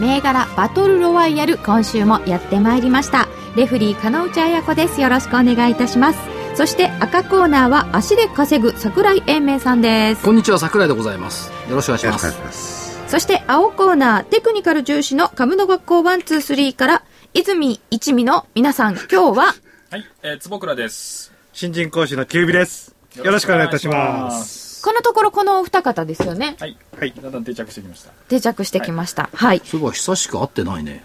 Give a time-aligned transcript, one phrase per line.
[0.00, 6.18] 銘柄バトルロワイヤル今週もやってまいりましたレフリー金内彩子ですよろしくお願いいたします
[6.54, 13.08] そして赤コーナーは足で稼ぐ桜井英明さんですこんにちは桜井でございますよろしくお願いしますます。
[13.08, 17.02] そして青コーナーテクニカル重視の株の学校123から
[17.34, 19.54] 泉一味の皆さん今日は
[19.88, 21.32] はい、えー、坪倉です。
[21.52, 22.96] 新人講師のキュービです。
[23.14, 24.65] よろしくお願いいたします。
[24.86, 24.90] す。
[24.90, 26.56] このところこのお二方ですよね。
[26.60, 27.12] はい、はい。
[27.20, 28.10] だんだん定着してきました。
[28.28, 29.28] 定着してきました。
[29.32, 31.04] はい、そういえば久しく会ってないね。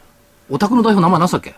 [0.50, 1.56] お宅の代表名前何だっけ？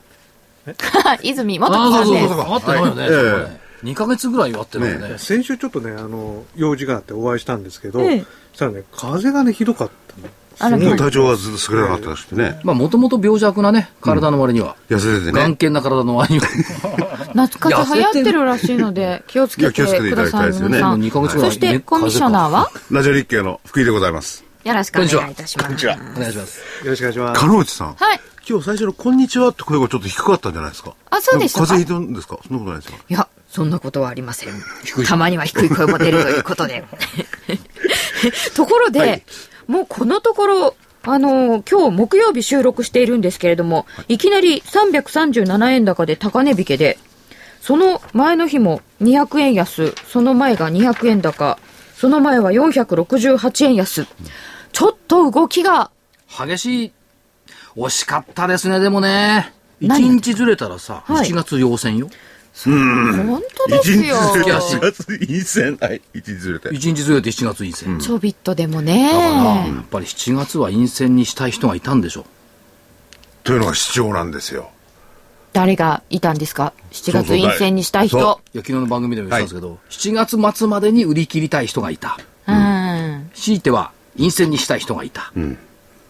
[1.24, 2.28] 泉元ああ木さんです。
[2.28, 3.64] そうそうそう会ってないよね、はいそうだね。
[3.84, 5.10] 2ヶ月ぐらい会ってないよね。
[5.10, 5.18] ね。
[5.18, 8.20] 先週ちょっとね、あの、用事があってお会いしたんですけど、ええ。
[8.52, 9.94] そしたらね、風がね、ひどかった
[10.60, 12.60] 体調がずっと優れなかったらしくてね。
[12.64, 15.42] まあもともと病弱なね体の割には、痩せててね。
[15.42, 16.48] 眼見な体の割には。
[17.34, 20.80] 夏風邪流行ってるらしいので気をつけていや気をつけていくだただきたいですよね。
[20.80, 21.02] さい皆さん。
[21.02, 21.52] 2ヶ月ぐらい。
[21.52, 22.70] そしてコミッショナーは？
[22.92, 24.44] ラジオ日経の福井でございます。
[24.64, 25.76] よろしくお願いいたします。
[25.76, 25.96] ちは。
[25.96, 26.60] お願いします。
[26.86, 27.40] よろしくお願いします。
[27.42, 27.94] 金内さん。
[27.96, 28.20] はい。
[28.48, 30.94] 今日最初のこんにちはって声がちょっと低かったんじゃないですか？
[31.10, 32.38] あそうでしたか風邪ひいたんですか？
[32.48, 32.98] そんなことないですか？
[33.10, 34.54] いや、そんなことはありません。
[35.06, 36.84] たまには低い声も出るということで。
[38.56, 39.24] ところで、
[39.68, 46.98] もうこのところ、あのー今日木曜日収録しているんですけれども、い、きなり337円高で高値引けで、
[47.62, 51.58] その前の日も200円安、その前が200円高、
[51.96, 54.06] その前は468円安。
[54.74, 55.92] ちょっと動きが、
[56.28, 56.92] 激しい。
[57.76, 59.54] 惜しかったですねでもね。
[59.82, 61.30] 1何日ずれたらさ、はい。
[61.30, 62.10] 7月要請よ
[62.56, 63.98] 本当ですよ。
[63.98, 65.78] 一日ずれて4月陰線。
[65.82, 66.02] はい。
[66.14, 66.70] 一日ずれて。
[66.70, 69.12] 1日ずれて7月陰線、ちょびっとでもね。
[69.12, 72.26] だから、やっぱり7月は陰線にしたい人がいたんでしょ
[73.44, 74.70] というのが主張なんですよ。
[75.52, 78.20] 誰がいたんですか ?7 月陰線にしたい人。
[78.20, 83.30] そういや昨日の番組でも言ったんですけど、7月末までに売り切りたい人がいたうん。
[83.34, 85.32] 強いては陰線にしたい人がいた、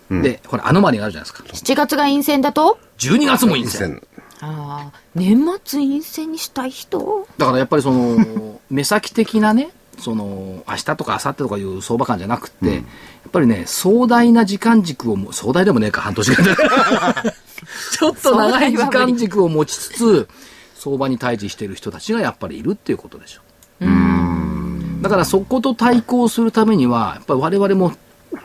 [0.10, 4.02] でこれアノマリがあるじゃないですか7月が陰線だと？12月も陰線。
[4.46, 7.28] ああ、年末陰線にしたい人？
[7.38, 12.84] だからやっぱりその 目先的なねその明日とか明後日とかいう相場感じゃなくて、やっ
[13.31, 16.46] ぱりね壮大な時間軸をも壮大でもねえか半年間
[17.92, 20.28] ちょっと長い時間軸を持ちつつ
[20.75, 23.42] 相場に対峙している人たちがやっぱりいるっていうことでしょ。
[25.02, 27.94] だからそこと対抗するためにはやっぱり我々も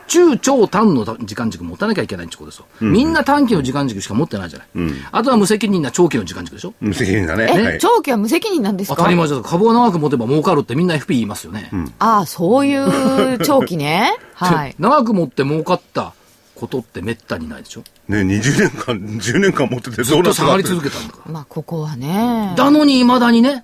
[0.07, 4.67] 中長短の時間軸持たなきゃいけないってことですよ、みんな短期の時間軸しか持ってないじゃない、
[5.11, 7.47] あとは無責任な長期の時間軸でしょ無責任だね。
[7.53, 7.79] え、はい。
[7.79, 8.95] 長期は無責任なんですか？
[8.97, 11.69] 当たり前です株を長く持てば儲かるってみんな FP 言いますよね。
[11.99, 14.17] ああ、そういう長期ね。
[14.35, 14.75] はい。
[14.79, 16.13] 長く持って儲かった
[16.55, 17.83] ことってめったにないでしょ？
[18.07, 21.31] ね、20年間、10年間持っててずっと下がり続けたんだから。
[21.31, 22.53] まあ、ここはね。
[22.57, 23.63] だのに未だにね、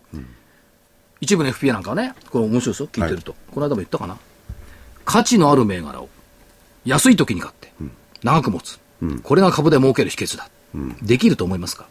[1.21, 3.35] 一部の FP なんかはね、これ面白いですよ、聞いてると。
[3.53, 4.17] この間も言ったかな。
[5.03, 6.09] 価値のある銘柄を
[6.85, 7.71] 安い時に買って、
[8.23, 8.79] 長く持つ。
[9.23, 10.47] これが株で儲ける秘訣だ。
[11.01, 11.85] できると思いますか？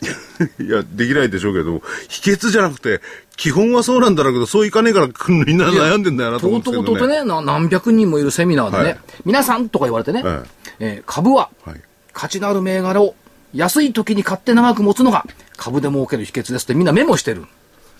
[0.60, 3.00] いや、できないでしょうけど、秘訣じゃなくて、
[3.36, 6.86] 基本はそうなんだろうけど、そういかねえからみんな悩んでんだよなと思うんですけどね。
[6.86, 10.42] とうとうとね、な何百人もいるセミナーでね、はい皆さんとか言われてね、はい
[10.80, 11.80] えー株ははい
[12.12, 13.14] 価値のある銘柄を
[13.54, 15.24] 安い時に買って長く持つのが
[15.56, 17.44] 株で儲ける秘訣ですってみんなメモしてる。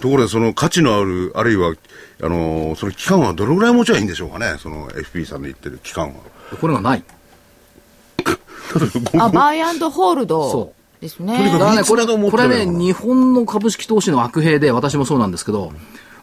[0.00, 1.74] ところで、その価値のある、あるいは、
[2.22, 6.14] あのーその期間はどれぐらい持ちゃいいんでしょうかね、その FP さんで言ってる期間は。
[6.60, 7.02] これがない。
[9.18, 11.58] あ、バイアンドホールドそですとにねか。
[11.58, 15.72] だからね、これ、これね、日本の株式投資の悪弊で、私もそうなんですけど、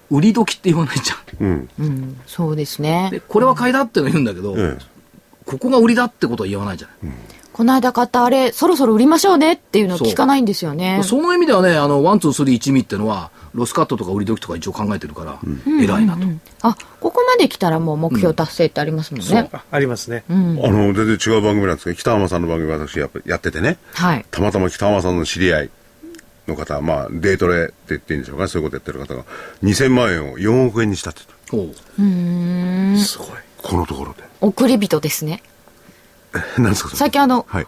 [0.10, 1.70] 売り時って言わないじゃん。
[1.80, 2.22] うん。
[2.28, 3.20] そうですねで、。
[3.20, 4.92] これは買いだっての言うんだけど、ええ
[5.44, 7.14] ここが売りだってことは言わないじゃない。
[7.52, 11.02] この間買ったあれ、そろそろ売りましょうねっていうの聞かないんですよね。
[11.04, 15.40] その意味ではね、あの、ワン、ツー、スリー、一味ってのは、ロスカットとか売り時とか一応考えてるから、
[15.82, 16.26] 偉いなと。
[16.62, 19.50] あ、ここまで来たらもう目標達成ってありますもんね。
[19.52, 20.24] あありますね。
[20.30, 24.26] あの、全然違う番組なんですけど、北浜さんの番組私やっぱやっててね、はい。
[24.32, 25.70] たまたま北浜さんの知り合い
[26.48, 29.26] の方、まあ、デートレって言っていいんでしょうかね、そういうことやってる方が、
[29.64, 31.22] 2000万円を4億円にしたって
[31.52, 33.28] 言っすごい。
[33.62, 34.24] このところで。
[34.40, 35.44] 送り人ですね。
[36.58, 37.68] 何ですか最近あの、はい。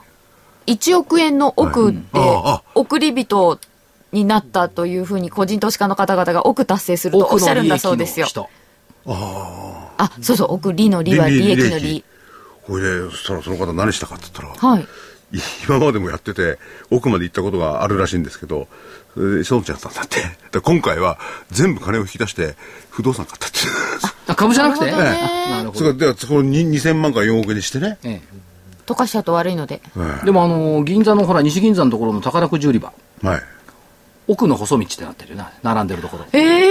[0.65, 3.59] 1億円の億ではいうんああ、送り人
[4.13, 8.27] になったというふうに個人投資家の方々が億達成するとおっしゃるんだそうですよ。
[8.27, 8.49] 人。
[9.05, 12.03] あ、そうそう、億利の利は利益の利。
[12.65, 14.87] これで、そしたらその方何したかって言ったら、はい。
[15.67, 16.59] 今までもやってて、
[16.91, 18.67] 奥まで行ったことがあるらしいんですけど、
[19.15, 20.19] それで、そうちゃったんだって。
[20.51, 21.19] で今回は
[21.51, 22.55] 全部金を引き出して、
[22.89, 23.57] 不動産買ったって。
[24.27, 24.91] あ株じゃなくて？
[24.91, 27.97] なるほどねあなるほどそこに2000万から4億円にしてね。
[28.03, 28.21] え
[28.85, 29.81] 溶かしちゃうと悪いので。
[29.97, 33.41] えでもあの銀座のほら西銀座のところの宝くじ売り場はい。
[34.27, 36.63] 奥の細道ってなってるよな並んでるところええー、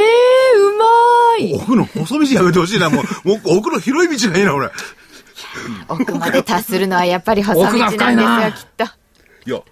[0.58, 2.90] うまい奥の細道やめてほしいな。
[2.90, 4.70] もう、もう奥の広い道がいいな、俺。
[5.88, 8.84] 奥まで達するのはやっぱり細道奥がなんです深いなよ、きっと。
[8.84, 9.62] いや、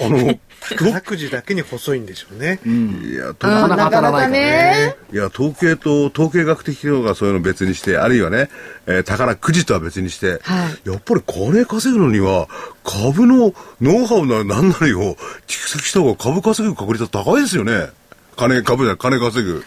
[0.00, 2.60] あの、宝くじだけに細いんでしょうね。
[2.64, 8.50] いや、となかなか当たらないねいや、統計と、統計学的とかそういうの別にして、あるいはね、
[8.86, 10.40] えー宝くじとは別にして、
[10.84, 12.48] やっぱり金稼ぐのには、
[12.84, 15.16] 株のノウハウなら何なりを
[15.46, 17.88] 蓄積した方が株稼ぐ確率は高いですよね。
[18.36, 19.64] 金、株じゃ金稼ぐ。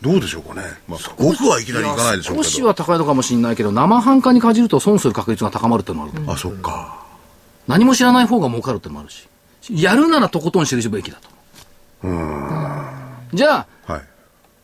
[0.00, 0.62] どうでしょうかね。
[0.88, 2.50] まあ、僕はいきなりいかないでしょう少けど。
[2.50, 7.04] しは高いのかもしれないけど生半可にかじると損する確率が高まるっていうのもある、あ、そっか。
[7.68, 9.28] 何も知らない方が儲かるっていうのもあるし
[9.70, 12.08] やるならとことん知るべきだと。
[13.32, 14.02] じゃあはい。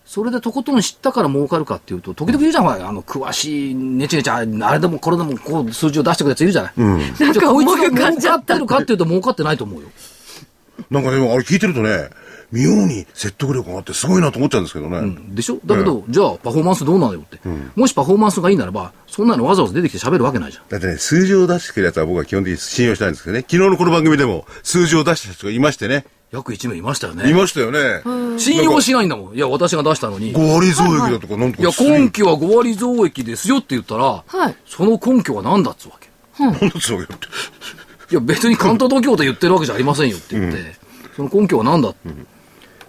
[0.05, 6.99] それでとことん知ったから儲かるかっていうと時々言うじゃんほらあの詳しいねちねちああれでもこれでもこう数字を出してくるやついるじゃない、なん。
[6.99, 9.89] かじゃあこいつが儲かってるかっていうと儲かってないと思うよ。
[10.91, 12.09] なんかでも、あれ聞いてるとね、
[12.51, 15.17] 妙に説得力があってすごいなと思っちゃうんですけどね。
[15.31, 15.59] でしょ？
[15.67, 17.39] だけど、じゃあパフォーマンスどうなのよって、
[17.77, 20.65] もしパフォーマンスがいいならばそんなのわざわざ出てきて喋るわけないじゃん。
[20.69, 23.41] だってね、数字を出してくるやつは僕は基本的に信用しないんですけどね。
[23.43, 26.07] 昨日のこの番組でも数字を出した人がいましてね。
[26.31, 28.39] 約1名いましたよいねましたよね。
[28.39, 29.35] 信用しないんだもん。
[29.35, 30.35] いや私が出したのに。
[30.35, 34.57] 5割増益だとかなんとかいや、根拠は5割増益ですよって言ったら、はい。
[34.67, 36.09] その根拠は何だっつうわけ？
[36.43, 36.53] なん。
[36.53, 37.27] だっつうわけだって。
[38.11, 40.59] いや、別に関東東京で言ってるわけじゃありませんよって言って、
[41.17, 41.95] その根拠は何だ、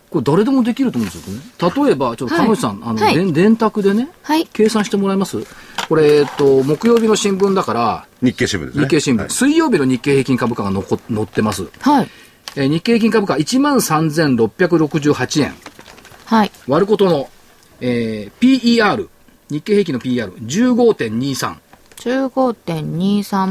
[0.09, 1.41] これ誰でもできると思うんですよね。
[1.85, 5.37] 例えば、ちょっと彼女さん、あの、はい電電卓でね、はい計算してもらえます？
[5.87, 8.83] これ、えっと、木曜日の新聞だから、日経新聞ですね。
[8.85, 11.67] 日経新聞、はい水曜日の日経平均株価がのこ載ってます。
[11.81, 12.09] はい。
[12.55, 15.53] えー日経平均株価13,668円。
[16.25, 16.51] はい。
[16.67, 17.29] 割ることの、
[17.81, 19.07] えー PER、
[19.49, 20.47] 日経平均の PER15.23。
[20.47, 21.55] 15.23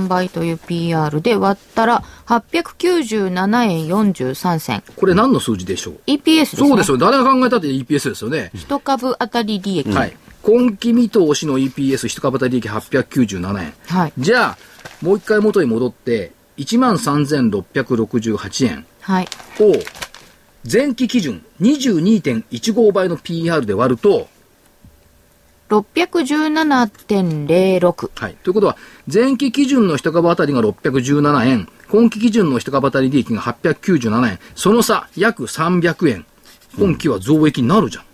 [0.09, 4.83] 倍という PR で割ったら897円43銭。
[4.97, 6.69] これ何の数字でしょう？EPS ですね。
[6.69, 6.99] そうですよ。
[6.99, 8.51] 誰が考えたって EPS ですよね。
[8.55, 9.91] 一株当たり利益。
[9.91, 10.17] はい。
[10.43, 13.75] 今期見通しの EPS 一株当たり利益897円。
[13.87, 14.13] はい。
[14.19, 14.59] じゃあ、
[15.03, 19.29] もう一回元に戻って、13,668円はい。
[19.61, 19.73] を
[20.71, 24.29] 前期基準22.15倍の PR で割ると、
[25.69, 28.11] 617.06。
[28.15, 28.37] はい。
[28.43, 28.77] ということは、
[29.13, 36.27] 前期基準の一株当たりが617円、今期基準の一株当たり利益が897円、その差、約300円。
[36.79, 38.05] 今期は増益になるじゃん。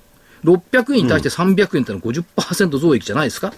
[0.45, 3.53] 600円に対して300円ってのは50%増益じゃないですか、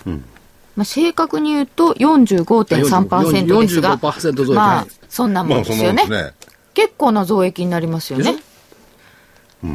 [0.76, 6.02] まあ、正確に言うと45.3%ですが、45%増益まあはい、そんなもまあそんなんですよね。
[6.02, 6.34] もんですね。
[6.74, 8.36] 結構な増益になりますよね。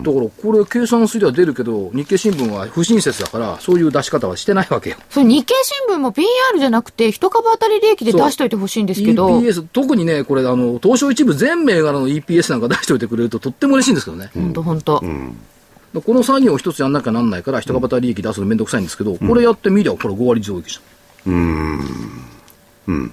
[0.04, 4.98] だから、これ計算すりゃ出るけど、日経新聞は不親切だから、そういう出し方はしてないわけよ。
[5.10, 5.54] それ日経
[5.88, 6.28] 新聞も PR
[6.58, 14.32] じゃなくて、一株当たり利益で出しといてほしいんですけど、EPS、特にね、これ、あの、東証一部全銘柄の EPS なんか出しておいてくれるととっても嬉しいんですけどね。
[14.34, 14.54] ほん。
[14.54, 14.82] とほん。
[14.82, 15.04] と。
[16.00, 20.80] この作業を一つやんなきゃなんないから、一株当たり利益出すのめんどくさいんですけど、これやってみりゃ、これ5割増益じ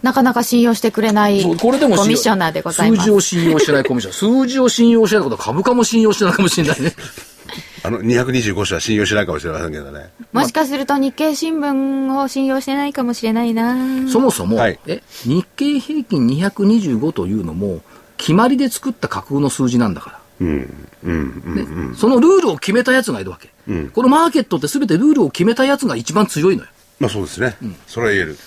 [0.02, 3.10] なかなか信用してくれないこれでもコミッショナーでございます数字。
[3.10, 4.42] を信用してないコミッショナー。
[4.44, 6.94] 数字を信用してないことは株価も信用してないかもしれないね。
[7.84, 10.10] あの、225社は信用しないかもしれませんけどね。
[10.32, 13.76] もしかすると日経新聞を信用してないかもしれないな
[14.10, 17.80] そもそも、はいえ、日経平均225というのも、
[18.16, 20.18] 決まりで作った架空の数字なんだから。
[20.40, 20.88] うん。
[21.04, 21.42] うん。
[21.46, 21.90] うん。
[21.90, 23.50] ねそのルールを決めたやつがいるわけ。
[23.92, 26.68] このマーケットって全てルールを決めたやつが一番強いのよ。
[27.00, 27.56] まあそうですね。
[27.86, 28.38] それは言える。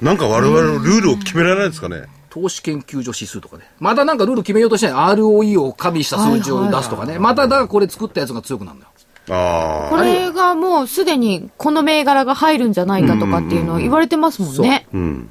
[0.00, 2.04] なんか我々のルールを決められないですかね。
[2.30, 3.64] 投資研究所指数とかね。
[3.78, 5.14] またなんかルール決めようとしてない。
[5.16, 7.18] ROE を加味した数字を出すとかね。
[7.18, 8.92] まただからこれ作ったやつが強くなるんだよ。
[9.28, 14.86] あこれがもうすでにこの銘柄が入るんじゃないかとかっていうのを言われてますもんね。
[14.88, 14.96] あ。
[14.96, 15.30] うん。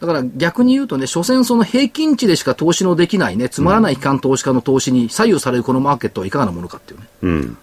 [0.00, 7.06] だから逆に言うとね、所詮その平均値でしか投資のできないね、つまらない機関投資家の投資に左右されるこのマーケットはいかがなものかっていうね。
[7.22, 7.58] うん。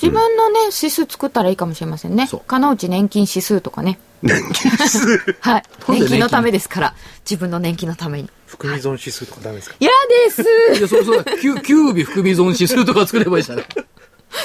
[0.00, 2.42] 自分のね、指数作ったらいいかもしれませんねそう。
[2.46, 3.98] 金内年金指数とかね。
[4.22, 5.36] 年金指数。
[5.40, 5.62] はい。
[5.88, 5.98] なんで年金？
[6.00, 6.94] 年金のためですから。
[7.24, 8.30] 自分の年金のために。
[8.46, 9.76] 含み損指数とかダメですか？
[9.80, 9.90] 嫌
[10.26, 10.42] です
[10.78, 13.66] いや、それそれ、キュキュービ含み損指数とか作ればいいじゃない。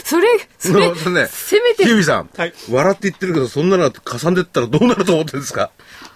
[0.06, 0.28] それ、
[0.58, 1.28] それ、そうね。
[1.30, 2.30] せめてキュービさん。
[2.38, 5.70] はい笑って言ってるけど、そんなのかさんでったらどうなると思ってるんですか？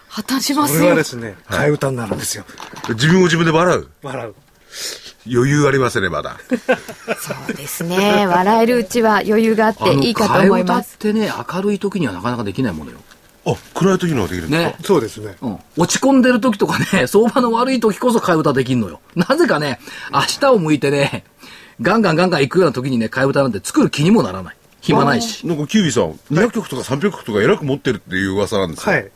[0.07, 1.03] 破綻しますよこれはで。
[1.03, 2.45] すね、替え歌になるんですよ。
[2.89, 3.87] 自分を自分で笑う？
[4.01, 4.35] 笑う。
[5.31, 6.37] 余裕ありませんね、まだ。
[7.19, 8.27] そうですね。
[8.27, 10.97] 笑えるうちは余裕があっていいかと思います。
[10.99, 12.97] 替え歌ってね、明るい時にはなかなかできないものよ。
[13.47, 14.69] あ、暗い時のができるんですか？
[14.71, 14.75] ね。
[14.83, 15.35] そうですね。
[15.41, 15.59] うん。
[15.77, 18.99] 落ち込んでる時とかね、 相場の悪い時こそ替え歌できんのよ。
[19.15, 19.79] なぜかね、
[20.11, 21.23] 明日を向いてね、
[21.81, 24.55] ガンガンガンガン行くような時にね、替え歌なんて作る気にもならない。
[24.81, 25.45] 暇ないし。
[25.47, 28.93] なんかキュービーさん、200曲とか300曲とかえらく持ってるっていう噂なんですよ。
[28.93, 29.11] はい。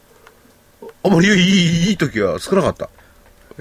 [1.04, 2.90] あまりいい、いい時は少なかった。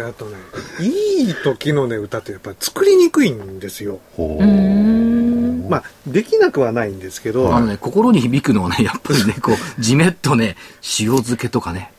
[0.05, 0.37] あとね、
[0.81, 4.00] いい時のね、歌ってやっぱり作りにくいんですよ。
[4.17, 4.45] ほう。
[5.69, 10.57] まあ、できなくはないんですけど、あのね、心に響くのはね、やっぱりね、こう、じめっとね、
[11.00, 11.93] 塩漬けとかね、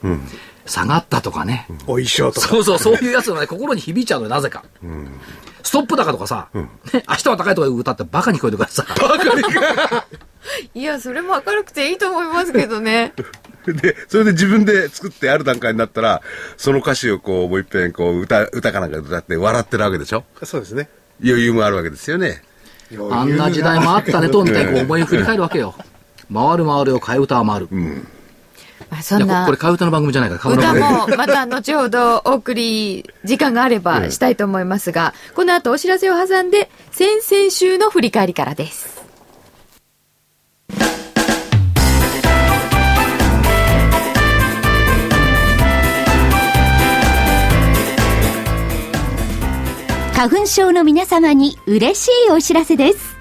[0.65, 1.67] 下がったとかね。
[1.83, 2.47] お衣装とか。
[2.47, 4.63] そうそう、そういうやつがね、心に響いちゃうのよ、なぜか。
[5.61, 6.69] ストップ高とかさ、ね、
[7.07, 8.85] 明日は高いとかいう歌ってバカに聞こえてからさ。
[10.73, 13.13] いや、それも明るくていいと思いますけどね。
[13.67, 16.21] で、それで自分で作ってある段階になったら、
[16.57, 20.23] その歌詞をこう、もう一遍こう、歌、歌かなんか歌って笑ってるわけでしょ？
[20.43, 20.89] そうですね。
[21.23, 22.41] 余裕もあるわけですよね。
[23.11, 25.75] あんな時代もあったねと、みたいにこう思いを振り返るわけよ。
[26.33, 27.67] 回る回るよ、替え歌は回る。
[28.89, 29.57] まあ、そんないやここれ。
[29.57, 30.73] 替え歌の番組じゃないから、歌。
[30.73, 38.98] もまた後ほどお送り時間があればしたいと思いますが、この後お知らせを挟んで先々週の振り返りからです。
[50.19, 53.15] 花粉症の皆様に嬉しいお知らせです。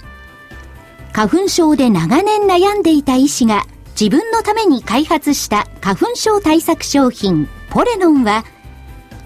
[1.12, 3.66] 花粉症で長年悩んでいた医師が
[4.00, 8.44] 自分のために開発した花粉症対策商品ポレノンは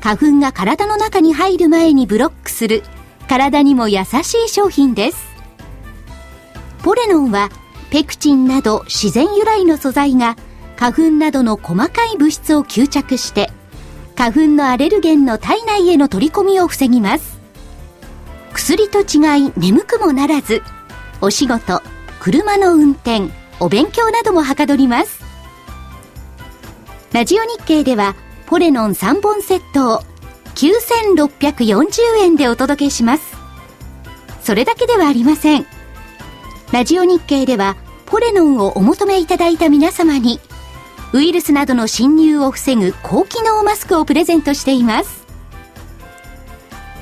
[0.03, 2.83] 花粉が体の中に入る前にブロックする
[3.27, 5.27] 体にも優しい商品です。
[6.83, 7.49] ポレノンは
[7.93, 10.37] ペクチンなど自然由来の素材が
[10.77, 13.51] 花粉などの細かい物質を吸着して
[14.17, 17.39] 花粉のアレルゲンの体内への取り込みを防ぎます。
[18.55, 20.63] 薬と違い眠くもならず、
[21.21, 21.83] お仕事、
[22.21, 23.29] 車の運転、
[23.61, 25.23] お勉強などもはかどります。
[27.13, 28.15] ラジオ日経では、
[28.47, 30.01] ポレノン3本セットを
[30.55, 33.37] 9640円でお届けします。
[34.43, 35.82] それだけではありません。
[36.73, 37.76] ラジオ日経では、
[38.07, 40.41] ポレノンをお求めいただいた皆様に、
[41.12, 45.26] ウイルスなどの侵入を防ぐ高機能マスクをプレゼントしています。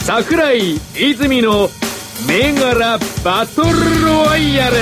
[0.07, 1.67] 桜井泉の
[2.29, 4.77] 銘柄バトルロワイヤル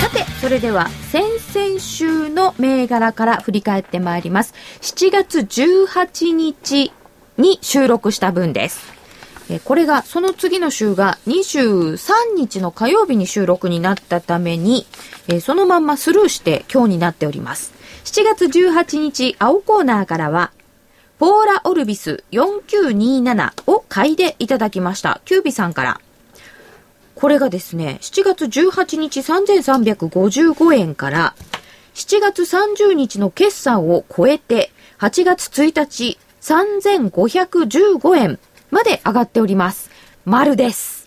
[0.00, 4.54] さて、それでは先々週の銘柄から振り返ってまいります。
[4.80, 6.94] 7月18日
[7.36, 8.94] に収録した分です。
[9.50, 11.98] えこれが、その次の週が23
[12.38, 14.86] 日の火曜日に収録になったために、
[15.28, 17.74] えそのまんまスルーして今日になっております。
[18.04, 20.52] 7月18日、青コーナーからは、
[21.24, 25.22] ポーラオルビス4927を買いでいただきました。
[25.24, 25.98] キュービさんから。
[27.14, 31.34] これがですね、7月18日3355円から、
[31.94, 38.38] 7月30日の決算を超えて、8月1日3515円
[38.70, 39.90] まで上がっております。
[40.26, 41.03] 丸です。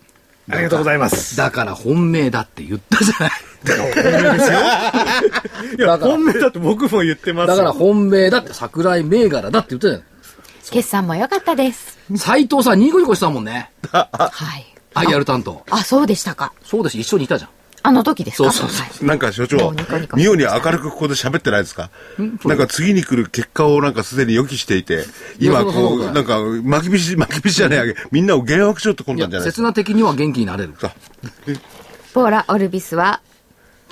[0.49, 1.35] ありがとうございます。
[1.35, 3.31] だから本命だって言ったじゃない。
[5.77, 10.01] いや、本命だって僕も言ってますよだから本命だって桜井銘柄だって言ったじゃ
[10.71, 11.97] 決算も良かったです。
[12.09, 12.19] ない。
[12.19, 13.71] 斎藤さんニコニコしてたもんね。
[13.91, 14.65] はい。
[14.93, 15.63] IR 担当。
[15.69, 16.53] あ、そうでしたか。
[16.63, 17.49] そうです、一緒にいたじゃん。
[17.87, 18.51] あの時ですか？
[18.51, 21.89] そうそうそうはいなんか所も長妙に明るくここで喋ってないですか
[22.45, 25.05] なんか次に来る結果をなんかすでに予期していて、
[25.39, 30.73] 今こ、そうなんか巻きびし、 巻きびしじゃない、みんなを幻惑しようってこんなんじゃ、ないです刹那的には元気になれる。
[30.73, 30.93] か。
[32.13, 33.21] ポーラオルビスは、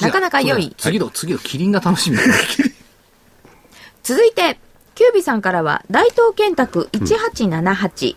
[0.01, 0.75] なかなか良い。
[0.77, 2.17] 次の、次のキリンが楽しみ。
[4.03, 4.59] 続いて、
[4.95, 8.15] キュービさんからは、大東建託1878。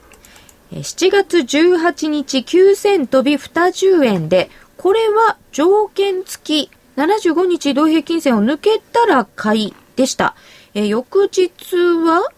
[0.73, 10.35] えー7月18日9000飛び20円で、これは条件付き75日移動平均線を抜けたら買いでした。
[10.75, 12.31] えー翌日は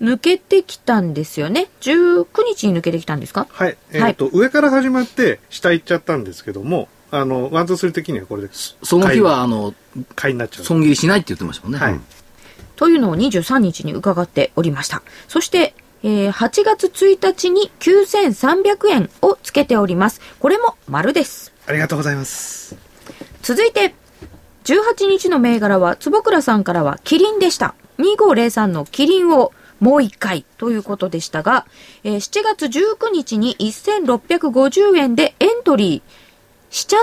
[0.00, 1.68] 抜けてきたんですよね。
[1.80, 3.46] 19日に抜けてきたんですか？
[3.50, 3.76] はい。
[3.92, 9.72] えっ、と、上から始まって、下行っちゃったんですけども、あの、ワン、ツー、スリー的にはこれで、その日は、あの、
[10.14, 10.64] 買いになっちゃう。
[10.66, 11.78] 損切りしないって言ってましたもんね。
[11.78, 12.00] はい。
[12.76, 15.02] というのを23日に伺っておりました。
[15.28, 20.20] そして、えー8月1日に9300円をつけております。
[20.40, 21.54] これも丸です。
[21.66, 22.76] ありがとうございます。
[23.42, 23.94] 続いて、
[24.64, 27.74] 18日の銘柄は、坪倉さんからはキリンでした。
[27.98, 31.66] 2503のキリンをもう一回ということでしたが、
[32.04, 37.00] えー7月19日に1650円でエントリーしちゃ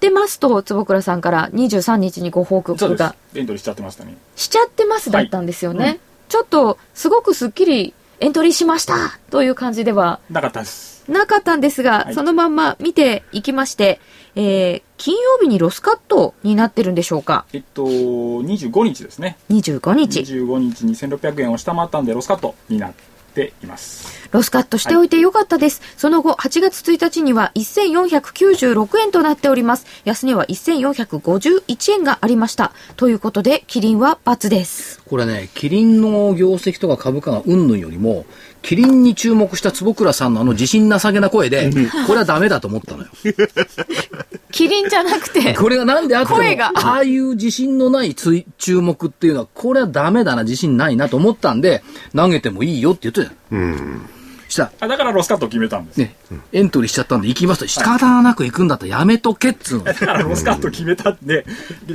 [0.00, 3.14] てますと、坪倉さんから23日にご報そうです告が。
[3.34, 5.84] エントリーしちゃってましたねしちゃってますだったんですよね。
[5.84, 9.18] はいうんちょっと、すごくすっきりエントリーしました。
[9.30, 11.04] という感じではなかったです。
[11.08, 12.14] なかったんですが、はい。
[12.14, 14.00] そのまんま見ていきまして、
[14.34, 17.46] えー金曜日にロスカットになってるんでしょうか。
[17.52, 19.38] えっと25日ですね。
[19.48, 20.20] 25日。
[20.20, 23.04] 25日に1600円を下回ったんでロスカットになって
[23.44, 25.80] いますロスカットしておいてよかったです。
[25.96, 29.86] その後、8月1日には1496円となっております。
[30.04, 32.72] 安値は1451円がありました。
[32.96, 35.00] ということで、キリンは×です。
[35.08, 38.26] これね、キリンの業績とか株価がうんぬんよりも、
[38.62, 41.70] キリンに注目した坪倉さんのあの自信なさげな声で、
[42.06, 43.08] これはダメだと思ったのよ。
[44.50, 51.82] キリンじゃなくて、これがなんであっても声がああいう自信のないつい注目っていうのは、これはダメだな、自信ないなと思ったんで、
[52.14, 54.08] 投げてもいいよって言ってたじゃん。
[54.48, 54.64] した。
[54.64, 56.14] ら、あだからロスカットを決めたんです、ね、
[56.52, 57.60] エントリーしちゃったんで行きます。
[57.60, 59.84] と、仕方なく行くんだったらやめとけっつうの。
[59.84, 61.44] だからロスカット決めたって、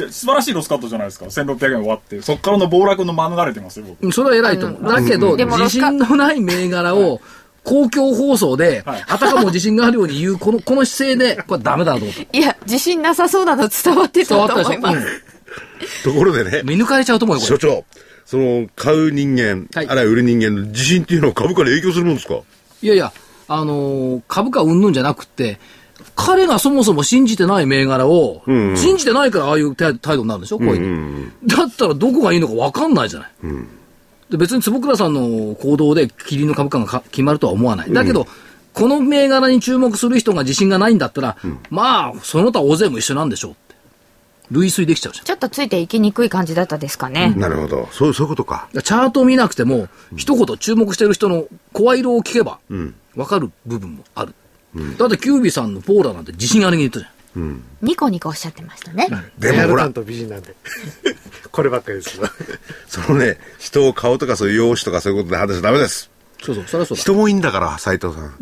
[0.10, 1.26] 素晴らしいロスカットじゃないですか。
[1.26, 4.04] 1600円終わってそっからの暴落の免れてますよ僕。
[4.04, 4.92] うんそれは偉いと思う。
[4.92, 7.22] だけど、でもロ自信のない銘柄を、
[7.64, 9.04] 公共放送で、はい。
[9.08, 12.04] あたかも自信があるように言う、この、この姿勢で、これダメだと。
[12.04, 12.38] 思った。
[12.38, 14.98] いや、自信なさそうなの伝わって伝わったでしょ、ます。
[14.98, 16.14] うん。
[16.14, 17.58] ところでね、見抜かれちゃうと思うよ、これ。
[17.58, 17.86] 所長、
[18.34, 22.40] その、買う人間、はいあるいは売る人間の自信っていうのは株価に影響するもんですか？
[22.82, 23.14] いやいや、
[23.48, 25.60] あのー株価うんぬんじゃなくって、
[26.16, 31.28] 彼がそもそも信じてない銘柄を、ん信じてないからああいう態態度になるんでしょ、こういうの。
[31.46, 33.30] だったらどこがいいのか分かんないじゃない。
[34.32, 37.94] で別に坪倉さんの行動でキリンの株価がか決まるとは思わない。
[37.94, 38.26] だけど、
[38.74, 41.38] この銘柄に注目する人が自信がないんだったら、
[41.70, 43.56] まあ、その他大勢も一緒なんでしょう。
[44.52, 45.26] 類推できちゃうじゃん。
[45.26, 47.34] ちょっとついていきにくい感じだったですかね。
[47.36, 47.88] なるほど。
[47.92, 48.68] そう、そういうことか。
[48.74, 52.94] チャートを見なくても、一言注目してる人の声色を聞けば、分
[53.26, 54.34] かる部分もある。
[54.98, 57.14] だってキュービーさんのポーラなんて自信ありげに言ったじゃん。
[57.82, 59.08] ニコニコおっしゃってましたね。
[59.40, 60.56] でもほらリアル担、当美人なんで。
[61.52, 62.20] こればっかりです。
[62.88, 66.10] そのね、人を買うとかそういう容姿とかそういうことで話しちゃダメです。
[66.44, 67.02] そうそう、そりゃそうだ。
[67.02, 68.36] 人もいいんだから、斎藤さん。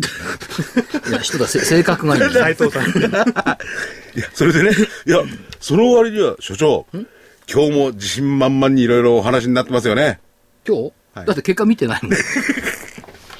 [1.10, 2.56] いや、人だ、せ性格がいいんだよ。
[2.56, 2.90] 斉藤さん。
[4.18, 4.72] いや、それでね、
[5.06, 5.20] いや、
[5.60, 6.88] その割には、所長、
[7.52, 10.20] 今日も自信満々にいろいろお話になってますよね。
[10.68, 12.12] 今日、だって結果見てないもん。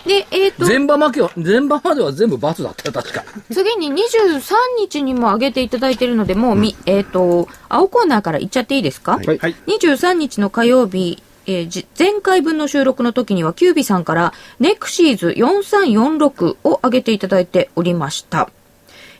[0.06, 3.24] で、えっ、と、前場負けは、前場までは全部罰だったよ、確か。
[3.52, 4.42] 次に23
[4.80, 9.56] 日にも上げていただいているので、もうみ、えっ、と、青コーナーからいっちゃっていいですか、はいはい。
[9.68, 18.50] 23日の火曜日、えー前回分の収録の時には、キュービさんから、ネクシーズ4346を上げていただいておりました。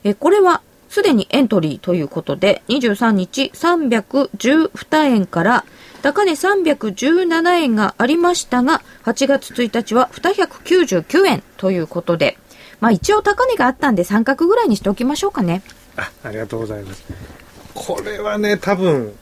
[0.04, 5.66] えーこれは、すでにエントリーということで、23日312円から、
[6.02, 12.38] 高値317円がありましたが、8月1日は299円ということで、
[12.80, 15.62] まあ一応高値があったんで三角ぐらいにしておきましょうかね。
[15.96, 17.04] あありがとうございます。
[17.74, 19.14] これはね、多分、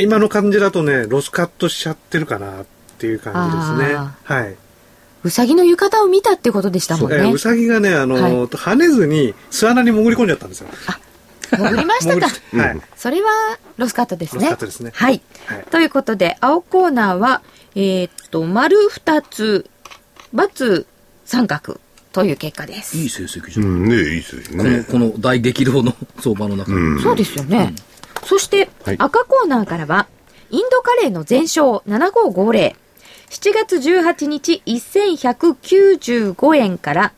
[0.00, 2.66] 今の感じだとね、ロスカットしちゃってるかなっ
[2.98, 3.96] ていう感じですね。
[3.96, 4.56] あはい。
[5.24, 7.38] うさぎの浴衣を見たってことでしたもんねえーう。
[7.38, 10.68] さぎがね、あのはい跳ねずに巣穴に潜り込んじゃったんですよ。
[11.50, 12.28] 潜りましたか。
[12.56, 12.80] はい。
[12.96, 14.42] それはロスカットですね。
[14.42, 15.20] ロスカットですねはい。
[15.46, 17.42] はいということで、青コーナーは、
[17.74, 19.66] えーっと、丸二つ、
[20.34, 20.86] ×
[21.24, 21.80] 三角
[22.12, 22.96] という結果です。
[22.96, 23.62] いい成績じゃ。
[23.62, 24.84] うんん、ねいいですよこの、ね。
[24.90, 27.02] この大激動の相場の中で。
[27.02, 27.74] そうですよね。
[28.28, 30.06] そして、はい赤コーナーからは、
[30.50, 32.76] インドカレーの全勝7550。
[33.30, 37.14] 7月18日1195円から、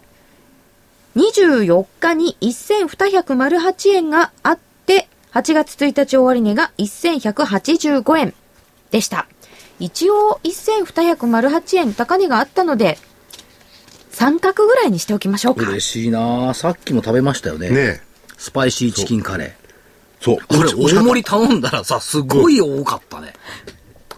[1.16, 8.32] 24日に1208円があって、8月1日終値が1185円
[8.92, 9.26] でした。
[9.80, 12.98] 一応1208円高値があったので、
[14.12, 15.62] 三角ぐらいにしておきましょうか。
[15.62, 17.70] 嬉しいなさっきも食べましたよね。
[17.70, 18.00] ね
[18.36, 19.59] スパイシーチキンカレー。
[20.20, 20.36] そう。
[20.48, 23.32] これ、大盛り頼んだらさ、すごい多かったね。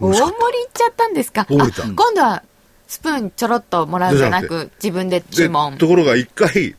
[0.00, 1.46] 大盛りいっちゃったんですか？
[1.48, 2.42] 大盛りいったあ今度は
[2.88, 6.74] スプーンちょろっともらうんじゃなく自分でで注文ところが一回、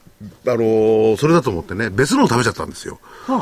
[0.46, 3.00] あのーそれだと思ってね、別のを食べちゃったんですよ。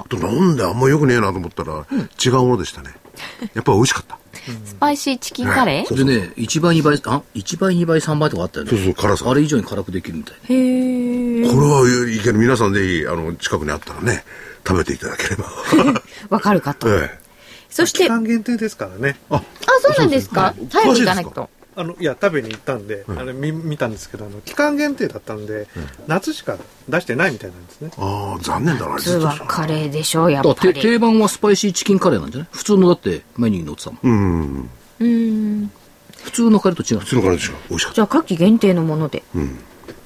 [0.10, 1.86] となんであんまよくねえなと思ったら、
[2.24, 2.91] 違うものでしたね。
[3.56, 4.17] やっぱり美味しかった。
[4.65, 5.96] スパイシーチキンカレー？
[5.96, 8.72] でね、1倍、2倍、あ ?1 倍、2倍、3倍とかあったよね。
[8.72, 10.36] そうそう辛さあれ以上に辛くできるみたい。
[10.50, 11.67] へーこれ
[12.06, 12.38] はいける。
[12.39, 14.24] 皆さんぜひ、あの、近くにあったらね、
[14.67, 15.45] 食べていただければ。
[16.30, 16.88] わかるかと。
[16.89, 17.19] ええ。
[17.69, 19.17] そしてあ期間限定ですからね。
[19.30, 19.41] あ、
[19.82, 20.54] そうなんですか？
[20.71, 21.50] 早く行かないと。
[21.74, 25.67] あのいや食べに行ったんで、あれ見見たんですけどあの期間限定だったんで、
[26.06, 26.58] 夏しか
[26.89, 27.91] 出してないみたいなんですね。
[27.97, 28.95] ああ、残念だな。
[28.95, 30.74] 普通はカレーでしょうやっぱり。
[30.74, 32.50] 定番はスパイシーチキンカレーなんじゃない？
[32.52, 34.69] 普通のだってメニューに載ってたもん。
[35.00, 35.58] うん。
[35.62, 35.71] うん。
[36.26, 37.00] 普通のカレーと違う。
[37.00, 37.54] 普通のカレーでしょ。
[37.69, 39.58] 美味しかっじゃあ夏季限定のもので、ん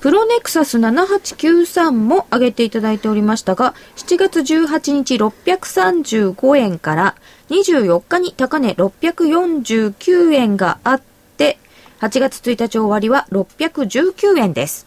[0.02, 7.16] プロネクサス7893も上げていただいておりましたが7月18日635円から
[7.50, 11.02] 24日に高値649円があっ
[11.38, 11.58] て
[12.00, 14.86] 8月1日終わりは619円です。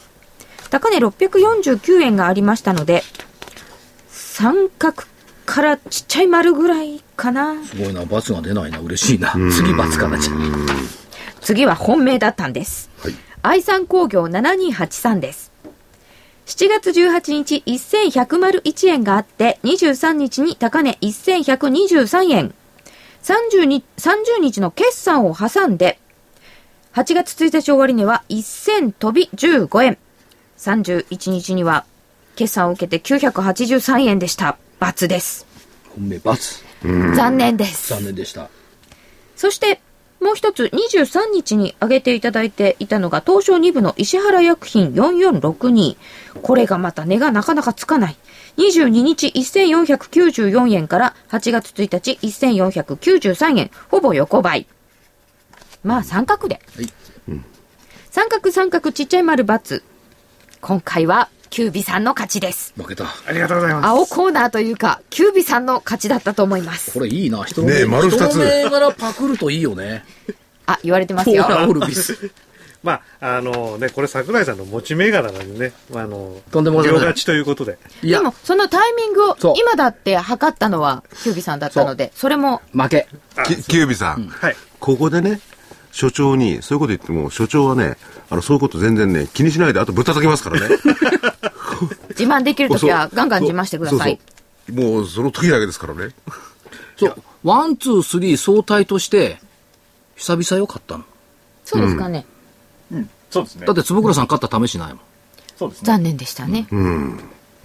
[0.70, 3.02] 高値649円がありましたので
[4.08, 5.04] 三角
[5.46, 7.64] からちっちゃい丸ぐらいかな。
[7.64, 9.32] すごいな、罰が出ないな、嬉しいな。
[9.50, 10.36] 次罰かな、じゃあ。
[11.40, 12.90] 次は本命だったんです。
[12.98, 15.52] はい愛産工業7283です。
[16.46, 22.54] 7月18日1101円があって、23日に高値1123円。
[23.22, 25.98] 30日 ,30 日の決算を挟んで、
[26.94, 29.98] 8月1日終わり値は1000飛び15円。
[30.56, 31.84] 31日には
[32.34, 34.58] 決算を受けて983円でした。
[34.80, 35.46] ×です。
[35.94, 36.64] 本命罰。
[36.82, 37.90] 残念です。
[37.90, 38.48] 残念でした。
[39.36, 39.80] そして、
[40.20, 45.96] もう一つ、23日に挙げていただいていたのが、東証2部の石原薬品4462。
[46.42, 48.16] これがまた値がなかなかつかない。
[48.56, 53.70] 22日1494円から8月1日1493円。
[53.88, 54.66] ほぼ横ばい。
[55.84, 56.60] まあ、三角で。
[56.76, 56.88] はい
[58.10, 59.82] 三角三角ちっちゃい丸×。
[60.60, 62.72] 今回は、キュービさんの勝ちです。
[62.76, 63.04] 負けた。
[63.04, 66.92] ありがとうございます青コーナーというか、キュービさんの勝ちだったと思います。
[66.92, 70.04] これいいな、人のねえ丸二つ人の銘柄パクるといいよね。
[70.66, 71.44] あ、言われてますよ。
[71.44, 72.30] ポーラオルビス。
[72.82, 83.08] まああのねこれ桜井さんの持ち銘柄なんでね、まあ、あのとんでもございません両勝ちということでいやでも、、そのタイミングを今だって測ったのは、キュービさんだったので、それも、負け。
[83.44, 84.28] キュービさん。
[84.28, 85.40] はいここでね、
[85.92, 87.96] 所長に、そういうこと言っても、所長はね、
[88.30, 90.76] あの、そういうこと全然ね、気にしないで、あとぶったたきますからね。
[92.10, 94.18] 自慢できるときは、ガンガン自慢してください。
[94.68, 96.14] そうそうもう、その時だけですからね。
[96.96, 97.22] そう。
[97.44, 99.40] ワン、ツー、スリー相対として、
[100.16, 101.04] 久々よかったの。
[101.64, 102.26] そうですかね。
[103.30, 105.00] そうですねだって坪倉さん勝った試しないもん。
[105.56, 106.66] そうですね残念でしたね。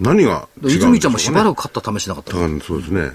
[0.00, 3.12] 違うんでしょうかね泉ちゃんもしばらく勝った試しなかった多分そうですね。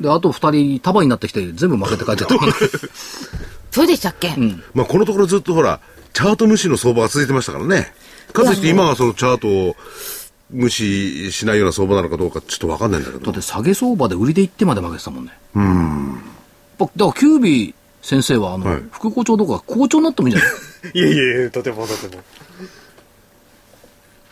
[0.00, 2.34] で、あと二人束になってきて全部負けて帰ってた。
[3.70, 4.34] そうでしたっけ、
[4.74, 5.80] まあ、このところずっとほら、
[6.12, 7.92] チャート無視の相場が続いてましたからね。
[8.32, 9.76] かといって今がそのチャートを
[10.50, 13.34] 無視しないような相場なのかどうかちょっとわかんないんだけどだっ。
[13.34, 15.32] て下げ相場で売りで行ってまで負けてたもんね。
[15.54, 16.14] うん。
[16.78, 20.98] だからキュービー先生は、あの、はい副校長とか校長になってもいいんじゃない？
[20.98, 22.22] いえいえいえとてもとても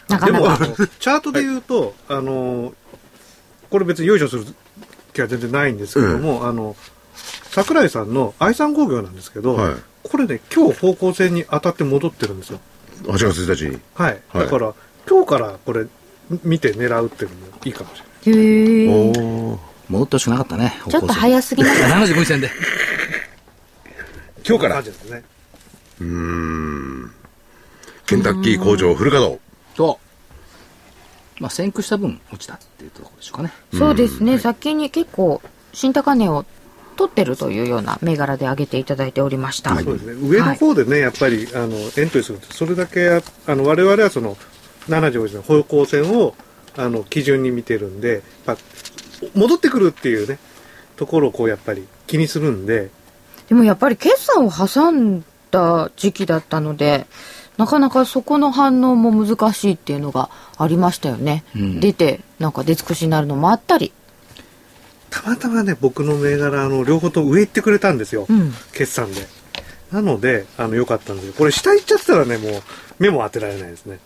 [0.09, 0.39] なかなか。
[0.39, 2.73] でもあのチャートで言うと、あの
[3.71, 4.47] これ別によいしょする
[5.19, 6.77] 気は全然ないんですけども、あの
[7.51, 9.75] 桜井さんの愛産工業なんですけど、はい
[10.09, 12.61] これね今日方向性に当たって戻ってるんですよ
[13.03, 13.81] 8月1日に。
[13.95, 14.75] はい、はいだから
[15.07, 15.87] 今日からこれ
[16.45, 19.59] 見て狙うっていうのもいいかもしれないへーおー
[19.91, 20.75] 戻ってほしくなかったね。
[20.89, 21.83] ちょっと早すぎます。
[21.83, 22.51] 75線で。
[24.47, 24.75] 今日から？
[24.77, 25.23] 感、じですね
[26.01, 27.13] うーん。
[28.07, 29.43] ケンタッキー工場フル稼働。
[29.77, 30.08] そう。
[31.41, 33.53] まあ、先駆した分落ちたっていうところでしょうかね。
[33.75, 34.39] そうですね。
[34.39, 35.41] 先に結構、
[35.73, 36.45] 新高値を
[36.99, 39.77] 取ってるというような銘柄で上げていただいておりました。
[39.79, 40.29] そうですね。
[40.29, 44.37] 上の方でね、やっぱりあのエントリーするとそれだけああの我々はその
[44.89, 46.35] 七条寺の方向線を
[46.77, 48.63] あの基準に見てるんでやっぱ
[49.35, 50.39] 戻ってくるっていうね
[50.97, 52.91] ところをこうやっぱり気にするんで。
[53.49, 57.07] でもやっぱり決算を挟んだ時期だったので、
[57.59, 61.45] なかなかそこの反応も難しいっていうのがありましたよね。
[61.59, 61.81] ん。
[61.81, 63.93] 出て、なんか出尽くしになるのもあったり。
[65.11, 68.53] たまたまね僕の銘柄あの両方とも上行ってくれたんですよ、うん。
[68.73, 69.27] 決算で。
[69.93, 72.63] なのであの良かったんですけどこれ下行っちゃってたらねもう
[72.99, 73.99] 目も当てられないですね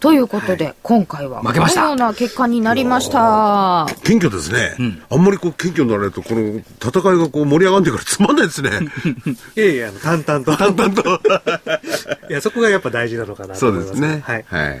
[0.00, 3.86] ということで、今回は負けましたこのような結果になりました。
[4.04, 4.76] 謙虚ですね。
[5.10, 8.70] あんまりこう謙虚にならないと、この戦いがこう盛り上がってからつまんないですね。
[9.56, 11.20] いやいやあの淡々と淡々と。
[12.30, 14.22] いやそこがやっぱ大事なのかなとそう思いますですね。
[14.24, 14.80] はいはい。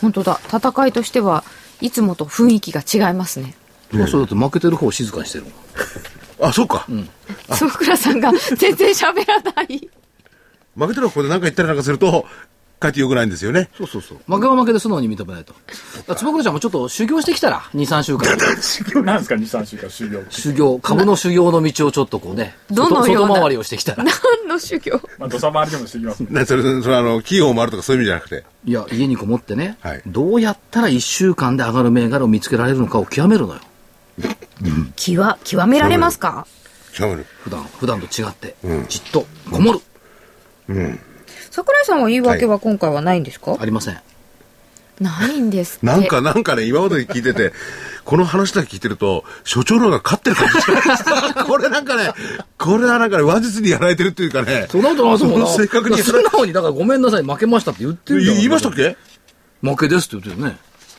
[0.00, 0.40] 本当だ。
[0.52, 1.44] 戦いとしては
[1.80, 3.54] いつもと雰囲気が違いますね。
[3.92, 5.52] まあ、それだって負けてる方を静かにしてるもん。
[6.48, 6.86] あ、そうか。
[7.52, 9.88] 坪倉さんが全然喋らない。
[10.76, 12.26] 負けたらここで何か言ったりなんかすると、
[12.80, 13.70] かえって良くないんですよね。
[13.78, 14.18] そうそうそう。
[14.26, 15.54] 負けは負けで素直に認めないと。
[16.14, 18.26] 坪倉ちゃんもちょっと修行してきたら、2、3週間。
[18.60, 24.04] 修行なんですか？23週間修行修行、株の修行の道をちょっとこうね、どの外外回りをしてきたら。
[24.04, 25.00] 何の修行？
[25.18, 28.44] まあ土佐回りでもしてきますね、それ、それあの、企業を回るとかそういう意味じゃなくて。
[28.66, 33.60] いや、家にこもってね、はいどうやったら1週間で上がる銘柄を見つけられるのかを極めるのよ。
[34.96, 36.46] 極、極められますか？
[36.92, 37.26] 極める。
[37.42, 38.54] 普段、普段と違って、
[38.88, 39.80] じっとこもる。
[41.54, 44.00] 桜井さんは言い訳は今回はないんですか、ありません。
[44.98, 45.86] ないんですって。
[45.86, 47.52] なんか、なんかね、今まで聞いてて、
[48.04, 51.04] この話だけ聞いてると、所長の方が勝ってる感じします。
[51.46, 52.10] これなんかね、
[52.58, 54.66] これはなんかね、話術にやられてるっていうかね。
[54.68, 55.46] そんなことなそうな。
[55.46, 58.96] 正確に素直に、だからごめんなさい、負けましたって言ってるじゃん言いましたっけ？
[59.62, 60.56] 負けですって言ってるよね。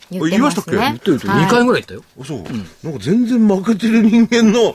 [0.10, 0.30] 言ね。
[0.30, 0.64] 言いま言っ
[1.00, 2.26] てるってはい2回ぐらい言ったよ。
[2.26, 2.44] そう、
[2.82, 4.74] なんか全然負けてる人間の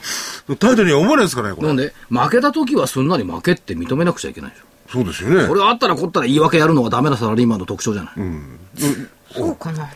[0.57, 1.69] 態度には思わないですかね、これ。
[1.69, 4.70] なんで、負けた時はすんなり負けって認めなくちゃいけないでしょ。
[4.93, 5.47] そうですよね。
[5.47, 8.15] これがあったらこったら言い訳やるのがダメなサラリーマンの特徴じゃない。
[9.33, 9.89] そうかな。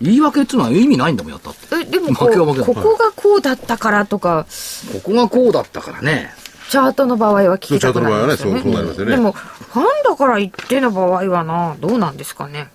[0.00, 1.76] 言い訳っていうのは意味ないんだもん、やったって。
[1.80, 4.46] え、でもこここがこうだったからとか、
[4.92, 6.34] ここがこうだったからね。
[6.68, 8.62] チャートの場合は聞きたくなりますよね。
[8.62, 12.68] そうチャートの場合はねそうそうなりますよねでも、ファンだから言っての場合はな、どうなんですかね。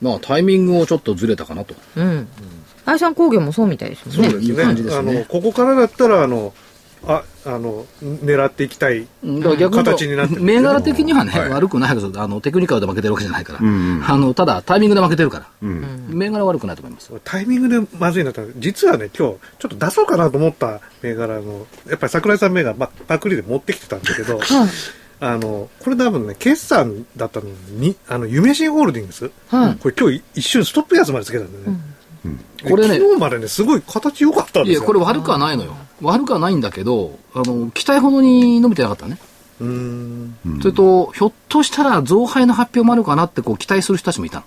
[0.00, 1.74] まあ、タイミングをちょっとずれたかなと。
[1.96, 2.28] うん。
[2.86, 4.30] 愛さん工業もそうみたいですもんね。
[4.30, 6.54] そういう感じですねあのここからだったらあの
[7.06, 11.48] ああの狙っていきたい形になってる銘柄的にはね、はい。
[11.50, 13.58] 悪くないけど、あの、テクニカルで負けてるわけじゃないから。
[13.60, 15.46] あの、ただ、タイミングで負けてるから。
[15.60, 17.12] 銘柄は悪くないと思います。
[17.24, 24.40] タイミングでまずいなったら実はね今日ちょっと出そうかなと思った銘柄のやっぱり桜井さん銘柄、まあ、パクリで持ってきてたんだけど、
[25.20, 29.76] あのこれ多分ね決算だったのにあの夢新ホールディングス、はい。
[29.76, 31.80] これ今日一瞬ストップ安までつけたんだよね、
[32.68, 35.76] これね昨日までねすごい形良かったんいや、ですよこれ悪くはないのよ。
[36.00, 39.18] 悪くはないんだけど、あの、期待ほどに伸びてなかったね。
[39.60, 44.44] うーんそれと、ひょっとしたら増配の発表もあるかなってこう期待する人たちもいたの。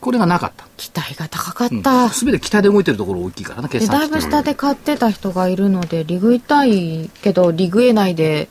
[0.00, 0.66] これがなかった。
[0.76, 2.08] 期待が高かった。
[2.08, 8.48] すべて期待で動いてるところ大きいからね、決で、算だいぶ下で買ってた人がいるので、リグいたいけど、リグえないで、